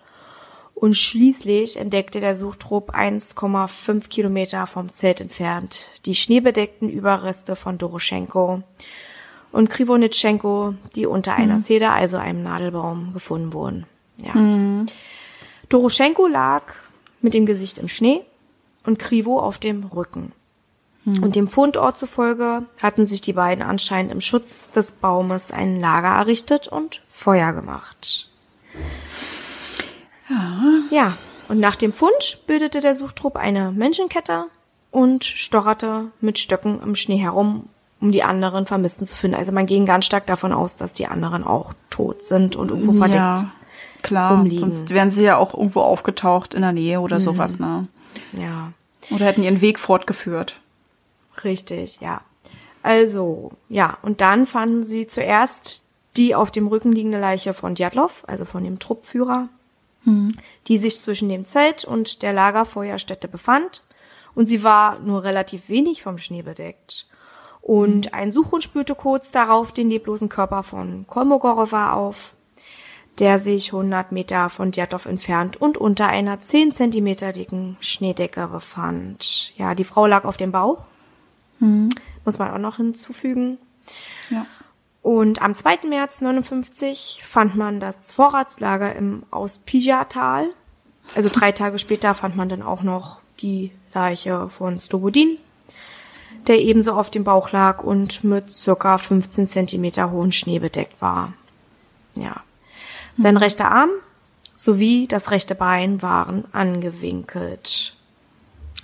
[0.73, 8.61] und schließlich entdeckte der Suchtrupp 1,5 Kilometer vom Zelt entfernt die schneebedeckten Überreste von Doroschenko
[9.53, 11.37] und Krivonitschenko, die unter mhm.
[11.37, 13.85] einer Zeder, also einem Nadelbaum, gefunden wurden.
[14.17, 14.33] Ja.
[14.33, 14.87] Mhm.
[15.69, 16.63] Doroschenko lag
[17.21, 18.21] mit dem Gesicht im Schnee
[18.83, 20.33] und Krivo auf dem Rücken.
[21.05, 21.23] Hm.
[21.23, 26.09] Und dem Fundort zufolge hatten sich die beiden anscheinend im Schutz des Baumes ein Lager
[26.09, 28.29] errichtet und Feuer gemacht.
[30.29, 30.61] Ja.
[30.89, 31.17] Ja.
[31.47, 34.45] Und nach dem Fund bildete der Suchtrupp eine Menschenkette
[34.89, 37.69] und stocherte mit Stöcken im Schnee herum,
[38.01, 39.37] um die anderen Vermissten zu finden.
[39.37, 42.93] Also man ging ganz stark davon aus, dass die anderen auch tot sind und irgendwo
[42.93, 43.19] verdeckt.
[43.19, 43.51] Ja,
[44.01, 44.31] klar.
[44.31, 44.59] Rumliegen.
[44.59, 47.23] Sonst wären sie ja auch irgendwo aufgetaucht in der Nähe oder mhm.
[47.23, 47.87] sowas, ne?
[48.33, 48.71] Ja.
[49.11, 50.59] Oder hätten ihren Weg fortgeführt.
[51.43, 52.21] Richtig, ja.
[52.85, 55.83] Also, ja, und dann fanden sie zuerst
[56.17, 59.49] die auf dem Rücken liegende Leiche von Djatlov, also von dem Truppführer,
[60.03, 60.31] hm.
[60.67, 63.83] die sich zwischen dem Zelt und der Lagerfeuerstätte befand.
[64.33, 67.07] Und sie war nur relativ wenig vom Schnee bedeckt.
[67.61, 68.13] Und hm.
[68.13, 72.33] ein Suchhund spürte kurz darauf den leblosen Körper von Kolmogorova auf,
[73.17, 79.53] der sich 100 Meter von Djatlov entfernt und unter einer 10 Zentimeter dicken Schneedecke befand.
[79.57, 80.85] Ja, die Frau lag auf dem Bauch
[81.59, 81.89] Mhm.
[82.23, 83.57] Muss man auch noch hinzufügen.
[84.29, 84.45] Ja.
[85.01, 85.87] Und am 2.
[85.87, 90.49] März 59 fand man das Vorratslager im Auspija-Tal.
[91.15, 95.37] Also drei Tage später fand man dann auch noch die Leiche von Slobodin,
[96.47, 101.33] der ebenso auf dem Bauch lag und mit circa 15 Zentimeter hohen Schnee bedeckt war.
[102.15, 102.41] Ja.
[103.17, 103.41] Sein mhm.
[103.41, 103.91] rechter Arm
[104.55, 107.94] sowie das rechte Bein waren angewinkelt.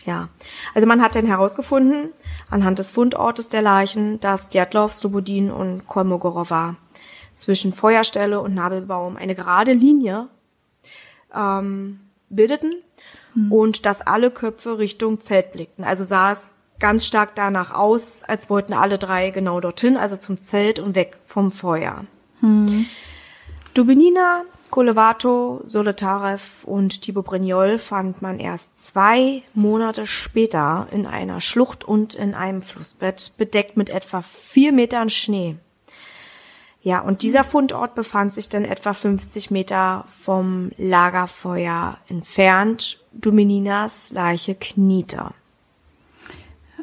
[0.05, 0.29] Ja.
[0.73, 2.09] Also man hat dann herausgefunden,
[2.49, 6.75] anhand des Fundortes der Leichen, dass Djatlov, Slobodin und Kolmogorova
[7.35, 10.27] zwischen Feuerstelle und Nabelbaum eine gerade Linie
[11.35, 12.73] ähm, bildeten
[13.33, 13.51] mhm.
[13.51, 15.83] und dass alle Köpfe Richtung Zelt blickten.
[15.83, 20.39] Also sah es ganz stark danach aus, als wollten alle drei genau dorthin, also zum
[20.39, 22.05] Zelt und weg vom Feuer.
[22.41, 22.87] Mhm.
[23.73, 31.84] Dubinina, Kolevato, Soletarev und Thibaut Brignol fand man erst zwei Monate später in einer Schlucht
[31.84, 35.57] und in einem Flussbett, bedeckt mit etwa vier Metern Schnee.
[36.84, 42.99] Ja, und dieser Fundort befand sich dann etwa 50 Meter vom Lagerfeuer entfernt.
[43.12, 45.31] Domininas Leiche kniete.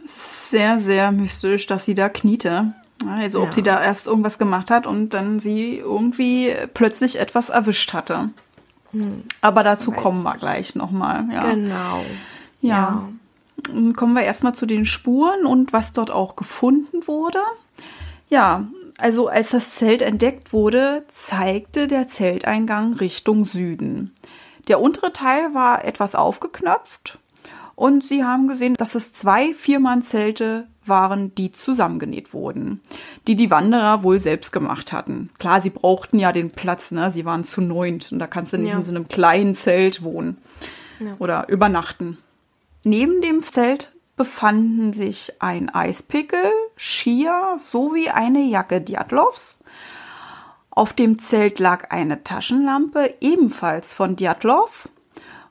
[0.07, 2.75] Sehr, sehr mystisch, dass sie da kniete.
[3.07, 3.53] Also ob ja.
[3.53, 8.31] sie da erst irgendwas gemacht hat und dann sie irgendwie plötzlich etwas erwischt hatte.
[8.93, 9.23] Hm.
[9.41, 11.25] Aber dazu kommen wir gleich nochmal.
[11.33, 11.51] Ja.
[11.51, 12.05] Genau.
[12.61, 13.09] Ja.
[13.73, 13.93] ja.
[13.93, 17.41] Kommen wir erstmal zu den Spuren und was dort auch gefunden wurde.
[18.29, 18.67] Ja,
[18.99, 24.15] also als das Zelt entdeckt wurde, zeigte der Zelteingang Richtung Süden.
[24.67, 27.19] Der untere Teil war etwas aufgeknöpft
[27.75, 32.81] und sie haben gesehen, dass es zwei Viermann-Zelte waren, die zusammengenäht wurden,
[33.27, 35.31] die die Wanderer wohl selbst gemacht hatten.
[35.39, 37.11] Klar, sie brauchten ja den Platz, ne?
[37.11, 38.77] Sie waren zu neunt und da kannst du nicht ja.
[38.77, 40.39] in so einem kleinen Zelt wohnen
[41.01, 41.17] ja.
[41.19, 42.19] oder übernachten.
[42.85, 49.63] Neben dem Zelt befanden sich ein Eispickel, Skier sowie eine Jacke Diatlovs.
[50.71, 54.89] Auf dem Zelt lag eine Taschenlampe, ebenfalls von Diatlov,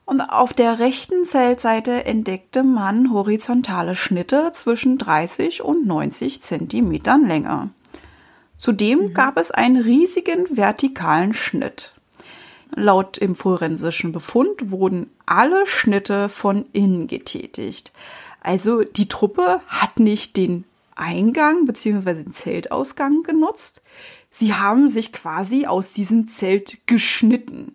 [0.08, 7.68] und auf der rechten Zeltseite entdeckte man horizontale Schnitte zwischen 30 und 90 Zentimetern Länge.
[8.56, 9.14] Zudem mhm.
[9.14, 11.92] gab es einen riesigen vertikalen Schnitt.
[12.74, 17.92] Laut im forensischen Befund wurden alle Schnitte von innen getätigt.
[18.40, 23.82] Also die Truppe hat nicht den Eingang beziehungsweise den Zeltausgang genutzt.
[24.30, 27.74] Sie haben sich quasi aus diesem Zelt geschnitten.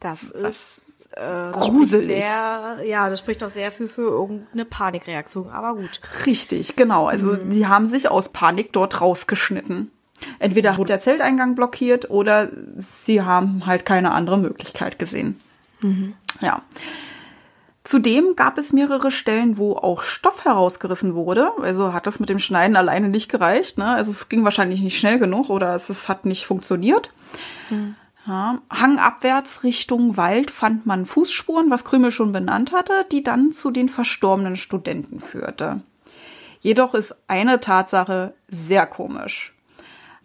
[0.00, 2.22] Das ist äh, Gruselig.
[2.22, 6.00] Sehr, ja, das spricht doch sehr viel für irgendeine Panikreaktion, aber gut.
[6.26, 7.06] Richtig, genau.
[7.06, 9.90] Also die haben sich aus Panik dort rausgeschnitten.
[10.38, 15.40] Entweder wurde der Zelteingang blockiert oder sie haben halt keine andere Möglichkeit gesehen.
[16.40, 16.62] Ja.
[17.84, 21.50] Zudem gab es mehrere Stellen, wo auch Stoff herausgerissen wurde.
[21.62, 23.78] Also hat das mit dem Schneiden alleine nicht gereicht.
[23.78, 23.86] Ne?
[23.86, 27.10] Also es ging wahrscheinlich nicht schnell genug oder es, es hat nicht funktioniert.
[28.26, 28.58] Ja.
[28.70, 33.88] Hangabwärts Richtung Wald fand man Fußspuren, was Krümel schon benannt hatte, die dann zu den
[33.88, 35.80] verstorbenen Studenten führte.
[36.60, 39.54] Jedoch ist eine Tatsache sehr komisch.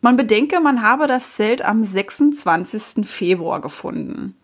[0.01, 3.07] Man bedenke, man habe das Zelt am 26.
[3.07, 4.35] Februar gefunden.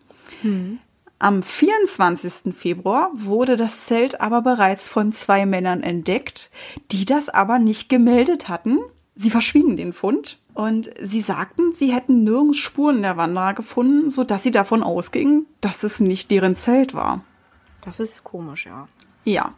[1.18, 2.52] Am 24.
[2.52, 6.50] Februar wurde das Zelt aber bereits von zwei Männern entdeckt,
[6.90, 8.78] die das aber nicht gemeldet hatten.
[9.14, 14.42] Sie verschwiegen den Fund und sie sagten, sie hätten nirgends Spuren der Wanderer gefunden, sodass
[14.42, 17.22] sie davon ausgingen, dass es nicht deren Zelt war.
[17.82, 18.88] Das ist komisch, ja.
[19.24, 19.54] Ja.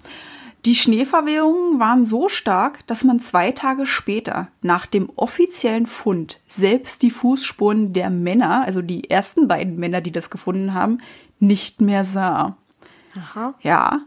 [0.64, 7.02] Die Schneeverwehungen waren so stark, dass man zwei Tage später nach dem offiziellen Fund selbst
[7.02, 10.98] die Fußspuren der Männer, also die ersten beiden Männer, die das gefunden haben,
[11.38, 12.56] nicht mehr sah.
[13.14, 13.54] Aha.
[13.60, 14.00] Ja.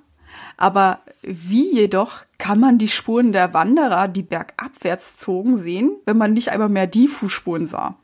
[0.57, 6.33] Aber wie jedoch kann man die Spuren der Wanderer, die bergabwärts zogen, sehen, wenn man
[6.33, 7.95] nicht einmal mehr die Fußspuren sah?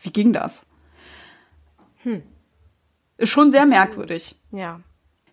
[0.00, 0.66] Wie ging das?
[2.02, 2.22] Hm.
[3.16, 4.36] Ist schon sehr merkwürdig.
[4.52, 4.80] Ja.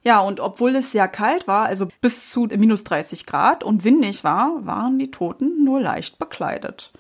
[0.04, 4.24] Ja, und obwohl es sehr kalt war, also bis zu minus 30 Grad und windig
[4.24, 6.94] war, waren die Toten nur leicht bekleidet.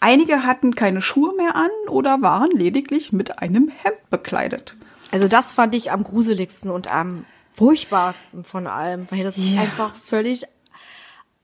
[0.00, 4.76] Einige hatten keine Schuhe mehr an oder waren lediglich mit einem Hemd bekleidet.
[5.10, 7.24] Also das fand ich am gruseligsten und am
[7.58, 9.60] furchtbarsten von allem, weil das Ja.
[9.62, 10.44] einfach völlig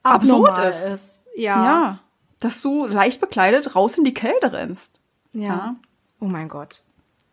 [0.02, 0.84] Absurd ist.
[0.84, 1.04] ist.
[1.36, 1.64] Ja.
[1.64, 1.98] Ja,
[2.40, 5.00] dass du leicht bekleidet raus in die Kälte rennst.
[5.32, 5.76] ja.
[6.20, 6.80] Oh mein Gott.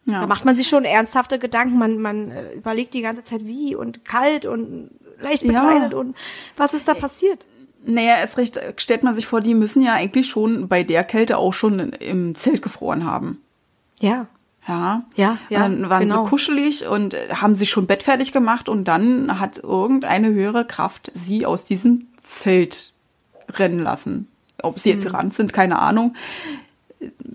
[0.05, 0.19] Ja.
[0.21, 1.77] Da macht man sich schon ernsthafte Gedanken.
[1.77, 4.89] Man, man äh, überlegt die ganze Zeit, wie und kalt und
[5.19, 5.51] leicht Ja.
[5.53, 6.15] bekleidet und
[6.57, 7.45] was ist da passiert?
[7.85, 11.37] Naja, es recht, stellt man sich vor, die müssen ja eigentlich schon bei der Kälte
[11.37, 13.41] auch schon im Zelt gefroren haben.
[13.99, 14.25] Ja.
[14.67, 15.03] Ja.
[15.15, 16.23] Ja, ja, Dann waren genau.
[16.23, 21.11] sie kuschelig und äh, haben sich schon bettfertig gemacht und dann hat irgendeine höhere Kraft
[21.15, 22.93] sie aus diesem Zelt
[23.49, 24.27] rennen lassen.
[24.61, 24.95] Ob sie Mhm.
[24.95, 26.15] jetzt gerannt sind, keine Ahnung.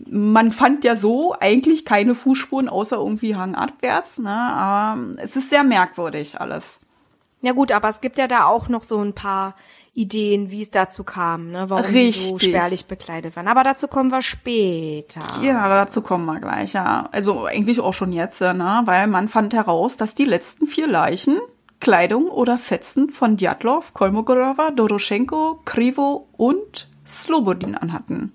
[0.09, 4.31] Man fand ja so eigentlich keine Fußspuren außer irgendwie hangabwärts, ne?
[4.31, 6.79] Aber es ist sehr merkwürdig alles.
[7.43, 9.55] Ja gut, aber es gibt ja da auch noch so ein paar
[9.97, 11.71] Ideen, wie es dazu kam, ne?
[11.71, 12.51] warum die so Richtig.
[12.51, 13.49] spärlich bekleidet waren.
[13.49, 15.23] Aber dazu kommen wir später.
[15.43, 17.09] Ja, dazu kommen wir gleich, ja.
[17.13, 18.83] Also eigentlich auch schon jetzt, ne?
[18.85, 21.39] Weil man fand heraus, dass die letzten vier Leichen
[21.81, 28.33] Kleidung oder Fetzen von Djatlov, Kolmogorova, Doroschenko, Krivo und Slobodin anhatten.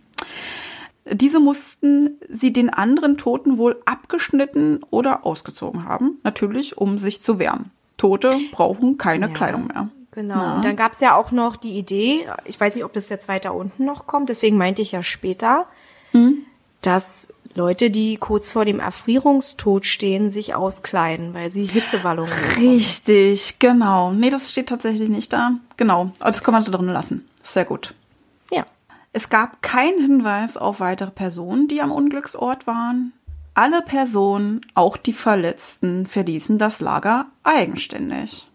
[1.12, 6.20] Diese mussten sie den anderen Toten wohl abgeschnitten oder ausgezogen haben.
[6.24, 7.72] Natürlich, um sich zu wärmen.
[7.98, 9.34] Tote brauchen keine Ja.
[9.34, 9.90] Kleidung mehr.
[10.12, 10.36] Genau.
[10.36, 10.56] Ja.
[10.56, 13.54] Und dann gab's ja auch noch die Idee, ich weiß nicht, ob das jetzt weiter
[13.54, 15.68] unten noch kommt, deswegen meinte ich ja später,
[16.12, 16.46] Hm?
[16.82, 22.70] dass Leute, die kurz vor dem Erfrierungstod stehen, sich auskleiden, weil sie Hitzewallungen bekommen.
[22.70, 24.12] Richtig, genau.
[24.12, 25.54] Nee, das steht tatsächlich nicht da.
[25.78, 26.12] Genau.
[26.20, 27.28] Aber das kann man so drin lassen.
[27.44, 27.94] Sehr gut.
[28.52, 28.66] Ja.
[29.12, 33.12] Es gab keinen Hinweis auf weitere Personen, die am Unglücksort waren.
[33.54, 38.48] Alle Personen, auch die Verletzten, verließen das Lager eigenständig.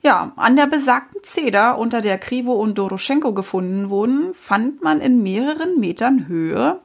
[0.00, 5.22] Ja, an der besagten Zeder, unter der Krivo und Doroschenko gefunden wurden, fand man in
[5.22, 6.80] mehreren Metern Höhe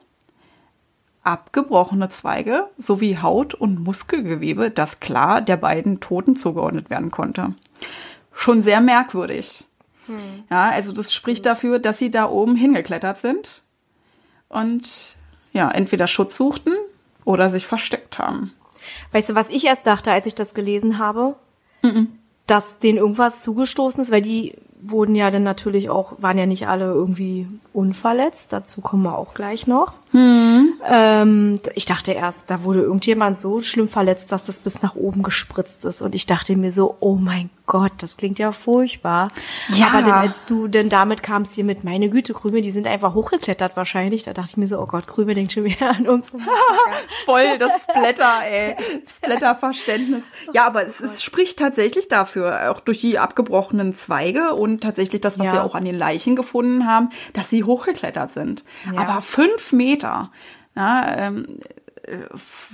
[1.22, 7.54] abgebrochene Zweige sowie Haut- und Muskelgewebe, das klar der beiden Toten zugeordnet werden konnte.
[8.32, 9.64] Schon sehr merkwürdig.
[10.50, 13.62] Ja, also das spricht dafür, dass sie da oben hingeklettert sind
[14.50, 15.16] und
[15.52, 16.72] ja, entweder Schutz suchten
[17.24, 18.52] oder sich versteckt haben.
[19.12, 21.36] Weißt du, was ich erst dachte, als ich das gelesen habe?
[22.46, 24.54] Dass denen irgendwas zugestoßen ist, weil die
[24.86, 28.52] wurden ja dann natürlich auch, waren ja nicht alle irgendwie unverletzt.
[28.52, 29.94] Dazu kommen wir auch gleich noch.
[30.86, 35.22] Ähm, ich dachte erst, da wurde irgendjemand so schlimm verletzt, dass das bis nach oben
[35.22, 36.02] gespritzt ist.
[36.02, 39.28] Und ich dachte mir so, oh mein Gott, das klingt ja furchtbar.
[39.68, 39.86] Ja.
[39.88, 43.14] Aber dann, als du denn damit kamst hier mit, meine Güte, Krümel, die sind einfach
[43.14, 46.38] hochgeklettert wahrscheinlich, da dachte ich mir so, oh Gott, Krümel denkt schon wieder an unsere
[47.24, 48.76] Voll das Splatter, ey.
[49.16, 50.24] Splatterverständnis.
[50.52, 55.38] Ja, aber es, es spricht tatsächlich dafür, auch durch die abgebrochenen Zweige und tatsächlich das,
[55.38, 55.52] was Ja.
[55.52, 58.64] sie auch an den Leichen gefunden haben, dass sie hochgeklettert sind.
[58.92, 59.00] Ja.
[59.00, 60.30] Aber fünf Meter.
[60.74, 61.60] Na, ähm,
[62.02, 62.18] äh,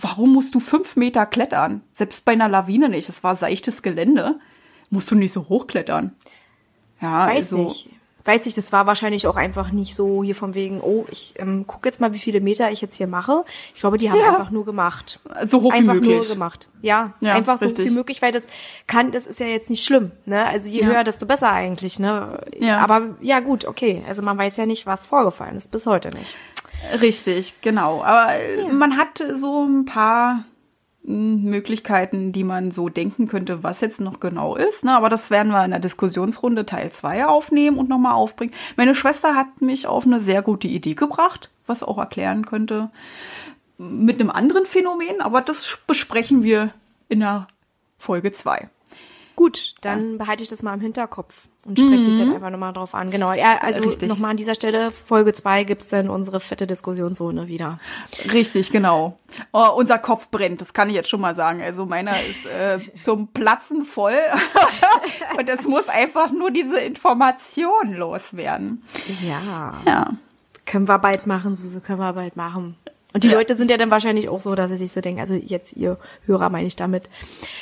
[0.00, 1.82] warum musst du fünf Meter klettern?
[1.92, 3.08] Selbst bei einer Lawine nicht.
[3.08, 4.40] Es war seichtes Gelände.
[4.90, 6.12] Musst du nicht so hochklettern.
[7.00, 7.58] Ja, Weiß also.
[7.64, 7.88] nicht.
[8.24, 11.66] weiß ich, das war wahrscheinlich auch einfach nicht so hier von wegen, oh, ich ähm,
[11.66, 13.44] gucke jetzt mal, wie viele Meter ich jetzt hier mache.
[13.74, 14.28] Ich glaube, die haben Ja.
[14.32, 15.20] einfach nur gemacht.
[15.44, 16.16] So hoch einfach wie möglich.
[16.18, 16.68] nur gemacht.
[16.82, 17.86] Ja, Ja, einfach so richtig.
[17.86, 18.42] viel möglich, weil das
[18.86, 20.44] kann, das ist ja jetzt nicht schlimm, ne?
[20.44, 20.86] Also je Ja.
[20.88, 22.40] höher, desto besser eigentlich, ne?
[22.60, 22.78] Ja.
[22.78, 24.02] Aber ja, gut, okay.
[24.06, 26.36] Also man weiß ja nicht, was vorgefallen ist, bis heute nicht.
[27.00, 28.02] Richtig, genau.
[28.02, 28.32] Aber
[28.70, 30.44] man hat so ein paar
[31.02, 34.84] Möglichkeiten, die man so denken könnte, was jetzt noch genau ist.
[34.84, 34.94] Ne?
[34.94, 38.52] Aber das werden wir in der Diskussionsrunde Teil 2 aufnehmen und nochmal aufbringen.
[38.76, 42.90] Meine Schwester hat mich auf eine sehr gute Idee gebracht, was auch erklären könnte
[43.80, 46.72] mit einem anderen Phänomen, aber das besprechen wir
[47.08, 47.46] in der
[47.98, 48.68] Folge 2.
[49.36, 51.34] Gut, dann behalte ich das mal im Hinterkopf
[51.66, 53.10] und spreche dich dann einfach nochmal drauf an.
[53.10, 54.08] Genau, ja, also Mhm.
[54.08, 57.78] Nochmal an dieser Stelle, Folge 2 gibt's dann unsere fette Diskussionsrunde wieder.
[58.32, 59.16] Richtig, genau.
[59.52, 61.62] Oh, unser Kopf brennt, das kann ich jetzt schon mal sagen.
[61.62, 64.18] Also meiner ist äh, zum Platzen voll.
[65.38, 68.82] Und es muss einfach nur diese Information loswerden.
[69.22, 69.74] Ja.
[69.86, 70.10] Ja.
[70.66, 72.76] Können wir bald machen, Suse, können wir bald machen.
[73.12, 73.34] Und die Ja.
[73.34, 75.98] Leute sind ja dann wahrscheinlich auch so, dass sie sich so denken, also jetzt ihr
[76.26, 77.08] Hörer meine ich damit,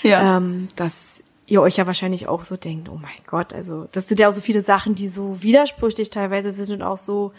[0.02, 0.36] Ja.
[0.36, 1.17] ähm, dass
[1.48, 4.32] ihr euch ja wahrscheinlich auch so denkt, oh mein Gott, also das sind ja auch
[4.32, 7.32] so viele Sachen, die so widersprüchlich teilweise sind und auch so,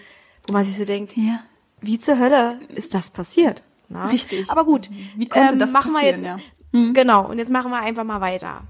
[0.48, 1.42] wo man sich so denkt, ja.
[1.80, 3.64] wie zur Hölle ist das passiert?
[3.88, 4.08] Na?
[4.08, 4.50] Richtig.
[4.50, 6.40] Aber gut, Wie konnte ähm, das machen wir jetzt, ja.
[6.72, 8.62] Genau, und jetzt machen wir einfach mal weiter.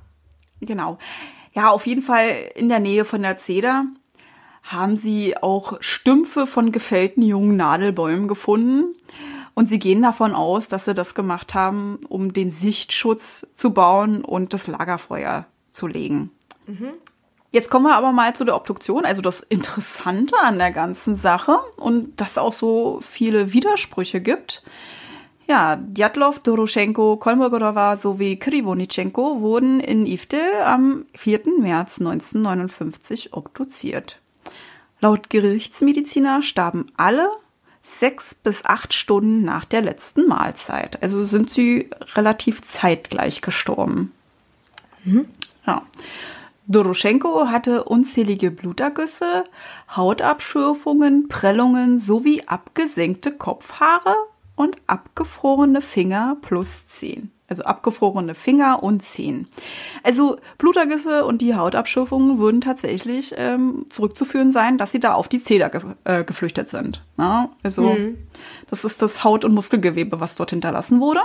[0.62, 0.98] Genau.
[1.54, 3.86] Ja, auf jeden Fall in der Nähe von der Zeder
[4.64, 8.96] haben sie auch Stümpfe von gefällten jungen Nadelbäumen gefunden.
[9.60, 14.24] Und sie gehen davon aus, dass sie das gemacht haben, um den Sichtschutz zu bauen
[14.24, 16.32] und das Lagerfeuer zu legen.
[17.52, 21.60] Jetzt kommen wir aber mal zu der Obduktion, also das Interessante an der ganzen Sache
[21.76, 24.64] und dass auch so viele Widersprüche gibt.
[25.46, 31.42] Ja, Djatlov, Doroschenko, Kolmogorova sowie Krivonitschenko wurden in Ivdel am 4.
[31.60, 34.22] März 1959 obduziert.
[35.02, 37.30] Laut Gerichtsmediziner starben alle
[37.98, 41.02] sechs bis acht Stunden nach der letzten Mahlzeit.
[41.02, 44.14] Also sind sie relativ zeitgleich gestorben.
[45.66, 45.84] Ja.
[46.68, 49.44] Doroschenko hatte unzählige Blutergüsse,
[49.96, 54.16] Hautabschürfungen, Prellungen sowie abgesenkte Kopfhaare
[54.56, 57.32] und abgefrorene Finger plus Zehen.
[57.50, 59.48] Also abgefrorene Finger und Zehen.
[60.04, 65.42] Also Blutergüsse und die Hautabschürfungen würden tatsächlich ähm, zurückzuführen sein, dass sie da auf die
[65.42, 67.04] Zeder ge äh, geflüchtet sind.
[67.18, 67.98] Ja, also
[68.70, 71.22] das ist das Haut- und Muskelgewebe, was dort hinterlassen wurde.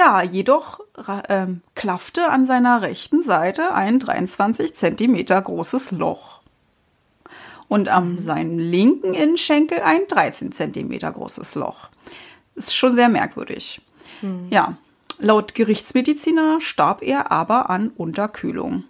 [0.00, 0.80] Ja, jedoch
[1.28, 6.40] ähm, klaffte an seiner rechten Seite ein 23 Zentimeter großes Loch.
[7.68, 11.90] Und am seinem linken Innenschenkel ein 13 Zentimeter großes Loch.
[12.54, 13.82] Ist schon sehr merkwürdig.
[14.50, 14.76] Ja,
[15.18, 18.84] laut Gerichtsmediziner starb er aber an Unterkühlung.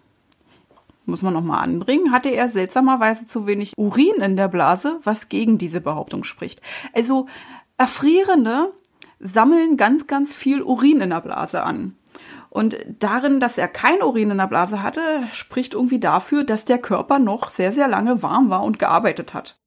[1.06, 5.58] Muss man nochmal anbringen, hatte er seltsamerweise zu wenig Urin in der Blase, was gegen
[5.58, 6.60] diese Behauptung spricht.
[6.92, 7.26] Also
[7.76, 8.72] Erfrierende
[9.18, 11.96] sammeln ganz, ganz viel Urin in der Blase an.
[12.50, 15.00] Und darin, dass er kein Urin in der Blase hatte,
[15.32, 19.58] spricht irgendwie dafür, dass der Körper noch sehr, sehr lange warm war und gearbeitet hat.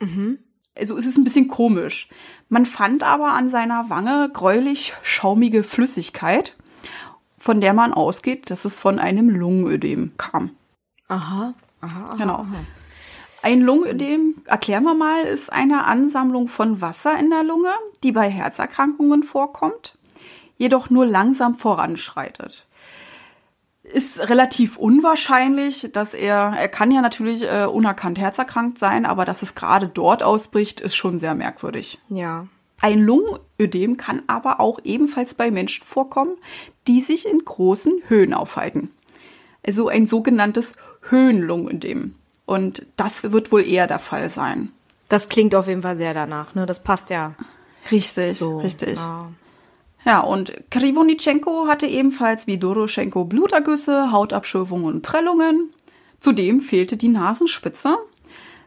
[0.00, 0.38] Mhm.
[0.78, 2.08] Also es ist ein bisschen komisch.
[2.48, 6.54] Man fand aber an seiner Wange gräulich schaumige Flüssigkeit,
[7.36, 10.50] von der man ausgeht, dass es von einem Lungenödem kam.
[11.08, 11.54] Aha.
[11.80, 12.34] Aha, aha, Genau.
[12.34, 12.64] aha.
[13.42, 17.70] Ein Lungenödem, erklären wir mal, ist eine Ansammlung von Wasser in der Lunge,
[18.02, 19.96] die bei Herzerkrankungen vorkommt,
[20.56, 22.66] jedoch nur langsam voranschreitet.
[23.92, 29.42] Ist relativ unwahrscheinlich, dass er, er kann ja natürlich äh, unerkannt herzerkrankt sein, aber dass
[29.42, 31.98] es gerade dort ausbricht, ist schon sehr merkwürdig.
[32.08, 32.46] Ja.
[32.80, 36.36] Ein Lungenödem kann aber auch ebenfalls bei Menschen vorkommen,
[36.86, 38.90] die sich in großen Höhen aufhalten.
[39.66, 40.74] Also ein sogenanntes
[41.08, 42.14] Höhenlungenödem.
[42.46, 44.72] Und das wird wohl eher der Fall sein.
[45.08, 46.66] Das klingt auf jeden Fall sehr danach, ne?
[46.66, 47.34] Das passt ja
[47.90, 48.58] Richtig, so.
[48.58, 48.98] richtig.
[48.98, 49.28] Ja.
[50.04, 55.70] Ja, und Krivonitschenko hatte ebenfalls wie Doroschenko Blutergüsse, Hautabschürfungen und Prellungen.
[56.20, 57.98] Zudem fehlte die Nasenspitze,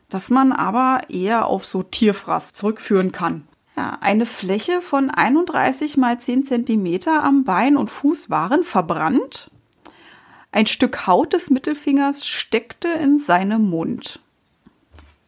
[0.09, 3.47] das man aber eher auf so Tierfraß zurückführen kann.
[3.75, 9.49] Ja, eine Fläche von 31 mal 10 Zentimeter am Bein und Fuß waren verbrannt.
[10.51, 14.19] Ein Stück Haut des Mittelfingers steckte in seinem Mund.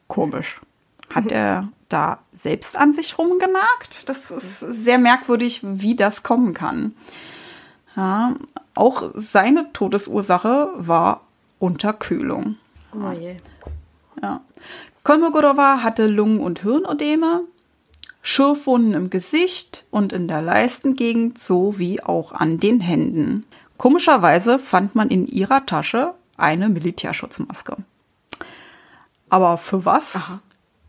[0.07, 0.59] Komisch.
[1.09, 4.09] Hat er da selbst an sich rumgenagt?
[4.09, 6.95] Das ist sehr merkwürdig, wie das kommen kann.
[7.95, 8.33] Ja,
[8.73, 11.21] auch seine Todesursache war
[11.59, 12.57] Unterkühlung.
[12.93, 13.37] Oh je.
[14.21, 14.41] Ja.
[15.03, 17.43] Kolmogorova hatte Lungen- und Hirnödeme,
[18.21, 23.45] Schürfwunden im Gesicht und in der Leistengegend sowie auch an den Händen.
[23.77, 27.77] Komischerweise fand man in ihrer Tasche eine Militärschutzmaske.
[29.29, 30.15] Aber für was?
[30.15, 30.39] Aha.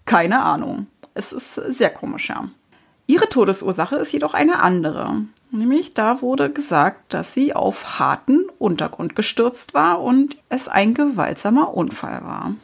[0.05, 0.86] Keine Ahnung.
[1.14, 2.48] Es ist sehr komisch, ja.
[3.06, 5.22] Ihre Todesursache ist jedoch eine andere.
[5.50, 11.74] Nämlich da wurde gesagt, dass sie auf harten Untergrund gestürzt war und es ein gewaltsamer
[11.74, 12.54] Unfall war.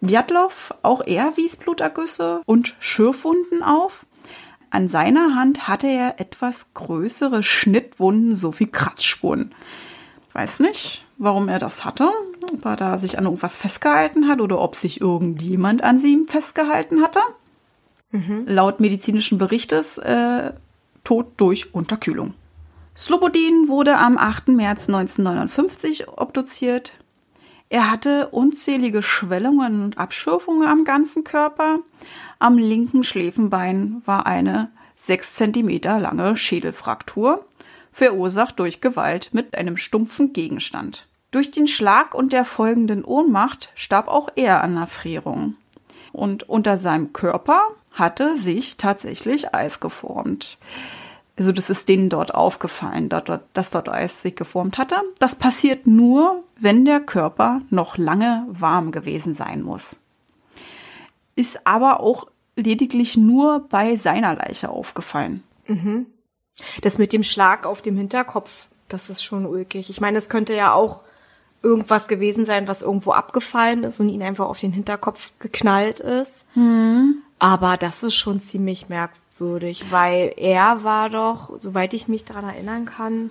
[0.00, 4.06] Djatlov, auch er wies Blutergüsse und Schürfwunden auf.
[4.70, 9.54] An seiner Hand hatte er etwas größere Schnittwunden sowie Kratzspuren.
[10.32, 12.10] Weiß nicht, warum er das hatte,
[12.52, 17.02] ob er da sich an irgendwas festgehalten hat oder ob sich irgendjemand an sie festgehalten
[17.02, 17.20] hatte.
[18.46, 20.52] Laut medizinischen Berichtes äh,
[21.04, 22.34] Tod durch Unterkühlung.
[22.96, 24.48] Slobodin wurde am 8.
[24.48, 26.92] März 1959 obduziert.
[27.70, 31.78] Er hatte unzählige Schwellungen und Abschürfungen am ganzen Körper.
[32.38, 37.46] Am linken Schläfenbein war eine 6 cm lange Schädelfraktur,
[37.92, 41.08] verursacht durch Gewalt mit einem stumpfen Gegenstand.
[41.30, 45.56] Durch den Schlag und der folgenden Ohnmacht starb auch er an Erfrierung.
[46.12, 47.62] Und unter seinem Körper
[47.94, 50.58] hatte sich tatsächlich Eis geformt.
[51.36, 54.96] Also das ist denen dort aufgefallen, dass dort, Eis sich geformt hatte.
[55.18, 60.00] Das passiert nur, wenn der Körper noch lange warm gewesen sein muss.
[61.34, 65.42] Ist aber auch lediglich nur bei seiner Leiche aufgefallen.
[66.82, 69.88] Das mit dem Schlag auf dem Hinterkopf, das ist schon ulkig.
[69.88, 71.02] Ich meine, es könnte ja auch
[71.62, 76.44] irgendwas gewesen sein, was irgendwo abgefallen ist und ihn einfach auf den Hinterkopf geknallt ist.
[77.42, 82.84] Aber das ist schon ziemlich merkwürdig, weil er war doch, soweit ich mich daran erinnern
[82.84, 83.30] kann,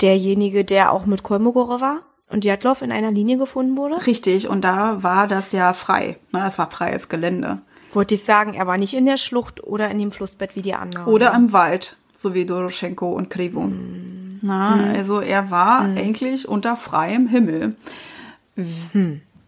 [0.00, 4.06] derjenige, der auch mit Kolmogorov war und Djatlov in einer Linie gefunden wurde.
[4.06, 6.16] Richtig, und da war das ja frei.
[6.30, 7.58] Na, Das war freies Gelände.
[7.92, 10.74] Wollte ich sagen, er war nicht in der Schlucht oder in dem Flussbett wie die
[10.74, 11.06] anderen.
[11.08, 14.38] Oder im Wald, so wie Doroschenko und Krivun.
[14.42, 17.74] Na, also er war eigentlich unter freiem Himmel.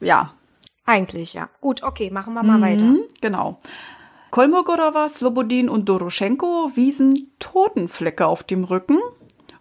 [0.00, 0.32] Ja,
[0.86, 1.48] Eigentlich, ja.
[1.60, 2.84] Gut, okay, machen wir mal weiter.
[2.84, 3.58] Mhm, Genau.
[4.30, 8.98] Kolmogorova, Slobodin und Doroschenko wiesen Totenflecke auf dem Rücken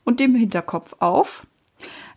[0.03, 1.45] und dem Hinterkopf auf.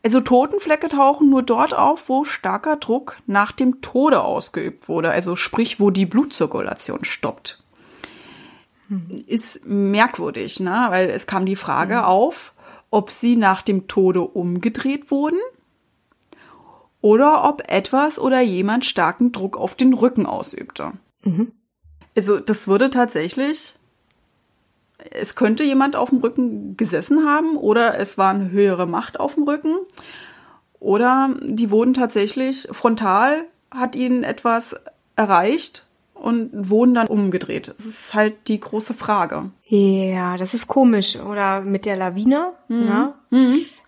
[0.02, 5.36] Also Totenflecke tauchen nur dort auf, wo starker Druck nach dem Tode ausgeübt wurde, also
[5.36, 7.62] sprich, wo die Blutzirkulation stoppt.
[9.26, 10.86] Ist merkwürdig, ne?
[10.88, 12.54] weil es kam die Frage auf,
[12.90, 15.38] ob sie nach dem Tode umgedreht wurden
[17.00, 20.92] oder ob etwas oder jemand starken Druck auf den Rücken ausübte.
[22.16, 23.74] Also das würde tatsächlich,
[25.10, 29.34] es könnte jemand auf dem Rücken gesessen haben oder es war eine höhere Macht auf
[29.34, 29.74] dem Rücken
[30.80, 34.76] oder die wurden tatsächlich frontal, hat ihnen etwas
[35.16, 35.84] erreicht
[36.14, 37.74] und wurden dann umgedreht.
[37.76, 39.50] Das ist halt die große Frage.
[39.66, 41.16] Ja, das ist komisch.
[41.16, 43.14] Oder mit der Lawine, ne?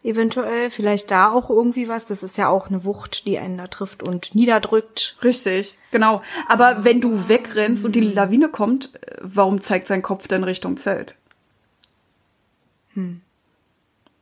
[0.09, 2.07] Eventuell, vielleicht da auch irgendwie was.
[2.07, 5.19] Das ist ja auch eine Wucht, die einen da trifft und niederdrückt.
[5.23, 6.23] Richtig, genau.
[6.49, 10.79] Aber wenn du wegrennst und die Lawine kommt, äh, warum zeigt sein Kopf denn Richtung
[10.79, 11.15] Zelt?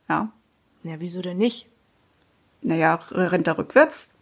[0.09, 0.29] Ja,
[0.83, 1.67] Ja, wieso denn nicht?
[2.61, 4.15] naja, rennt er rückwärts?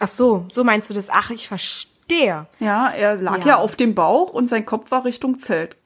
[0.00, 1.08] Ach so, so meinst du das?
[1.08, 2.46] Ach, ich verstehe.
[2.60, 3.46] Ja, er lag ja.
[3.46, 3.56] Ja.
[3.58, 5.76] auf dem Bauch und sein Kopf war Richtung Zelt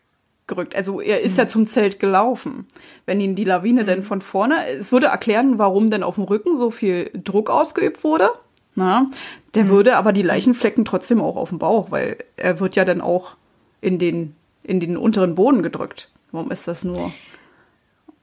[0.48, 0.74] gerückt.
[0.74, 2.66] Also er ist ja zum Zelt gelaufen.
[3.06, 6.56] Wenn ihn die Lawine denn von vorne, es würde erklären, warum denn auf dem Rücken
[6.56, 8.30] so viel Druck ausgeübt wurde.
[8.74, 9.06] Na,
[9.54, 13.00] der würde aber die Leichenflecken trotzdem auch auf dem Bauch, weil er wird ja dann
[13.00, 13.36] auch
[13.80, 16.10] in den, in den unteren Boden gedrückt.
[16.30, 17.12] Warum ist das nur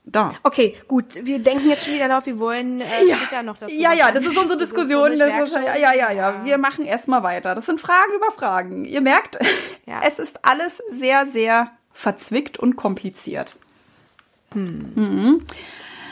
[0.04, 0.30] da?
[0.44, 1.04] Okay, gut.
[1.24, 3.74] Wir denken jetzt schon wieder laut, wir wollen äh, später noch dazu.
[3.74, 5.18] Ja, ja, das ist unsere Diskussion.
[5.18, 6.44] Das ist, ja, ja, ja, ja.
[6.44, 7.54] Wir machen erstmal weiter.
[7.54, 8.84] Das sind Fragen über Fragen.
[8.84, 9.38] Ihr merkt,
[9.86, 10.00] Ja.
[10.08, 13.56] es ist alles sehr, sehr verzwickt und kompliziert.
[14.54, 15.40] Mhm.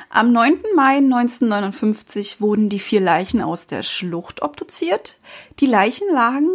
[0.08, 0.60] Am 9.
[0.74, 5.16] Mai 1959 wurden die vier Leichen aus der Schlucht obduziert.
[5.60, 6.48] Die Leichen lagen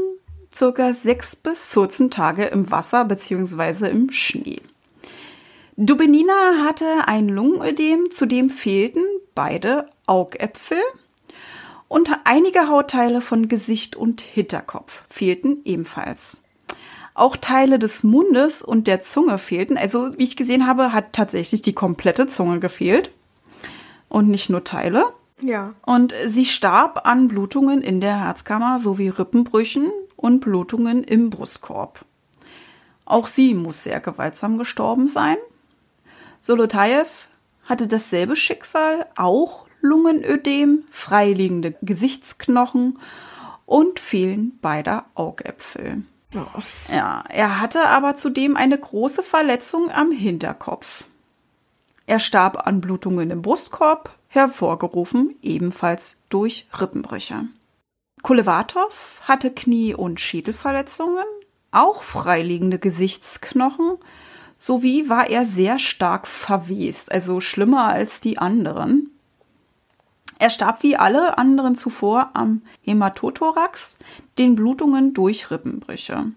[0.53, 4.61] circa sechs bis 14 Tage im Wasser beziehungsweise im Schnee.
[5.75, 9.03] Dubinina hatte ein Lungenödem, zudem fehlten
[9.35, 10.81] beide Augäpfel
[11.87, 16.43] und einige Hautteile von Gesicht und Hinterkopf fehlten ebenfalls.
[17.19, 19.77] Auch Teile des Mundes und der Zunge fehlten.
[19.77, 23.11] Also, wie ich gesehen habe, hat tatsächlich die komplette Zunge gefehlt.
[24.07, 25.05] Und nicht nur Teile.
[25.41, 25.73] Ja.
[25.85, 32.05] Und sie starb an Blutungen in der Herzkammer sowie Rippenbrüchen und Blutungen im Brustkorb.
[33.05, 35.37] Auch sie muss sehr gewaltsam gestorben sein.
[36.41, 37.07] Solotajew
[37.65, 42.99] hatte dasselbe Schicksal, auch Lungenödem, freiliegende Gesichtsknochen
[43.65, 46.03] und Fehlen beider Augäpfel.
[46.35, 46.61] Oh.
[46.91, 51.05] Ja, er hatte aber zudem eine große Verletzung am Hinterkopf.
[52.05, 57.47] Er starb an Blutungen im Brustkorb, hervorgerufen ebenfalls durch Rippenbrüche.
[58.21, 61.25] Kolevatov hatte Knie- und Schädelverletzungen,
[61.71, 63.97] auch freiliegende Gesichtsknochen,
[64.57, 69.08] sowie war er sehr stark verwest, also schlimmer als die anderen.
[70.39, 73.97] Er starb wie alle anderen zuvor am Hämatothorax,
[74.37, 76.31] den Blutungen durch Rippenbrüche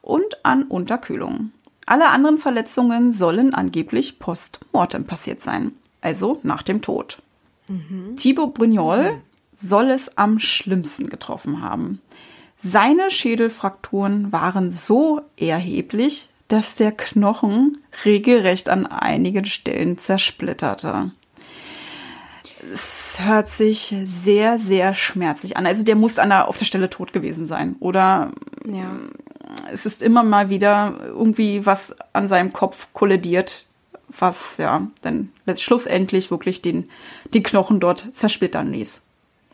[0.00, 1.50] und an Unterkühlung.
[1.84, 7.18] Alle anderen Verletzungen sollen angeblich post-mortem passiert sein, also nach dem Tod.
[7.68, 8.16] Mhm.
[8.16, 9.20] Thibaut Brignol mhm.
[9.54, 12.00] soll es am schlimmsten getroffen haben.
[12.62, 21.10] Seine Schädelfrakturen waren so erheblich, dass der Knochen regelrecht an einigen Stellen zersplitterte.
[22.72, 25.66] Es hört sich sehr, sehr schmerzlich an.
[25.66, 27.76] Also der muss an der, auf der Stelle tot gewesen sein.
[27.80, 28.32] Oder
[28.66, 28.90] ja.
[29.72, 33.66] es ist immer mal wieder irgendwie was an seinem Kopf kollidiert,
[34.08, 36.90] was ja dann schlussendlich wirklich den,
[37.32, 39.06] den Knochen dort zersplittern ließ.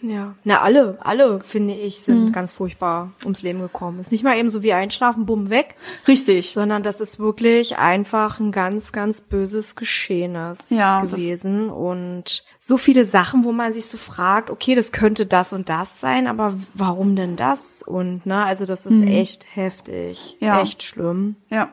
[0.03, 2.33] Ja, na alle, alle finde ich sind mhm.
[2.33, 3.99] ganz furchtbar ums Leben gekommen.
[3.99, 5.75] Ist nicht mal eben so wie einschlafen, bumm weg.
[6.07, 6.51] Richtig.
[6.53, 13.07] Sondern das ist wirklich einfach ein ganz, ganz böses Geschehnis ja, gewesen und so viele
[13.07, 17.17] Sachen, wo man sich so fragt, okay, das könnte das und das sein, aber warum
[17.17, 17.83] denn das?
[17.83, 19.09] Und ne, also das ist mhm.
[19.09, 20.61] echt heftig, ja.
[20.61, 21.37] echt schlimm.
[21.49, 21.71] Ja.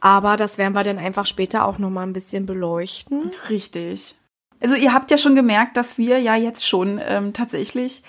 [0.00, 3.32] Aber das werden wir dann einfach später auch noch mal ein bisschen beleuchten.
[3.50, 4.14] Richtig.
[4.60, 8.02] Also ihr habt ja schon gemerkt, dass wir ja jetzt schon ähm, tatsächlich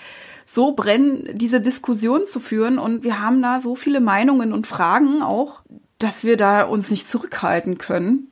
[0.46, 5.22] so brennen, diese Diskussion zu führen und wir haben da so viele Meinungen und Fragen
[5.22, 5.60] auch,
[5.98, 8.28] dass wir da uns nicht zurückhalten können.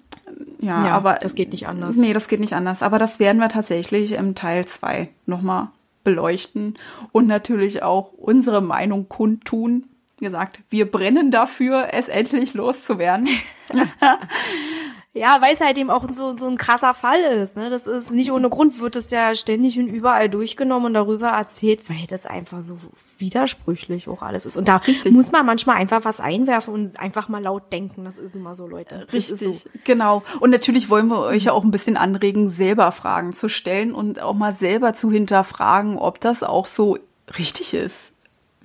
[0.61, 1.97] Ja, ja aber das geht nicht anders.
[1.97, 2.83] Nee, das geht nicht anders.
[2.83, 5.69] Aber das werden wir tatsächlich im Teil 2 nochmal
[6.05, 6.77] beleuchten
[7.13, 9.85] und natürlich auch unsere Meinung kundtun.
[10.19, 13.29] Wie gesagt, wir brennen dafür, es endlich loszuwerden.
[15.17, 17.57] Ja, weil es halt eben auch so, so ein krasser Fall ist.
[17.57, 17.71] Ne?
[17.71, 21.89] Das ist nicht ohne Grund, wird es ja ständig und überall durchgenommen und darüber erzählt,
[21.89, 22.77] weil das einfach so
[23.19, 24.59] widersprüchlich auch alles ist.
[24.59, 25.15] Und da Richtig.
[25.15, 28.05] muss man manchmal einfach was einwerfen und einfach mal laut denken.
[28.05, 29.07] Das ist nun mal so, Leute.
[29.11, 29.71] Richtig, so.
[29.85, 30.23] genau.
[30.41, 34.21] Und natürlich wollen wir euch ja auch ein bisschen anregen, selber Fragen zu stellen und
[34.21, 36.99] auch mal selber zu hinterfragen, ob das auch so
[37.39, 38.13] richtig ist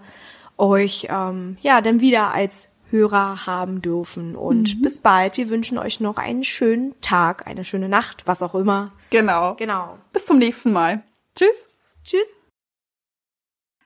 [0.57, 4.35] euch ähm, ja dann wieder als Hörer haben dürfen.
[4.35, 4.81] Und mhm.
[4.81, 5.37] bis bald.
[5.37, 8.93] Wir wünschen euch noch einen schönen Tag, eine schöne Nacht, was auch immer.
[9.09, 9.55] Genau.
[9.55, 9.97] Genau.
[10.13, 11.03] Bis zum nächsten Mal.
[11.35, 11.67] Tschüss.
[12.03, 12.27] Tschüss.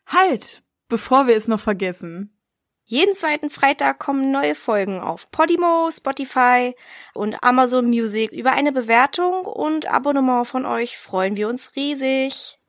[0.05, 2.38] Halt, bevor wir es noch vergessen.
[2.84, 6.76] Jeden zweiten Freitag kommen neue Folgen auf Podimo, Spotify
[7.13, 8.34] und Amazon Music.
[8.34, 12.59] Über eine Bewertung und Abonnement von euch freuen wir uns riesig.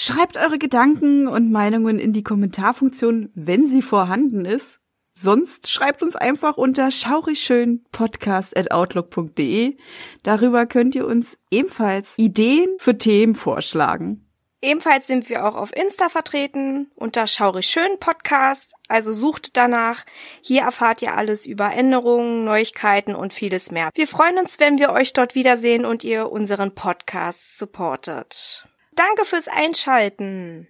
[0.00, 4.78] Schreibt eure Gedanken und Meinungen in die Kommentarfunktion, wenn sie vorhanden ist.
[5.16, 9.76] Sonst schreibt uns einfach unter schaurigschönpodcast.outlook.de.
[10.22, 14.24] Darüber könnt ihr uns ebenfalls Ideen für Themen vorschlagen.
[14.62, 20.06] Ebenfalls sind wir auch auf Insta vertreten unter Schaurig Schön Podcast, also sucht danach.
[20.42, 23.90] Hier erfahrt ihr alles über Änderungen, Neuigkeiten und vieles mehr.
[23.94, 28.67] Wir freuen uns, wenn wir euch dort wiedersehen und ihr unseren Podcast supportet.
[28.98, 30.66] Danke fürs Einschalten.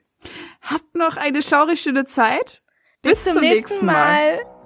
[0.61, 2.63] Habt noch eine schaurig schöne Zeit.
[3.01, 4.37] Bis, Bis zum, nächsten Mal.
[4.37, 4.58] mal.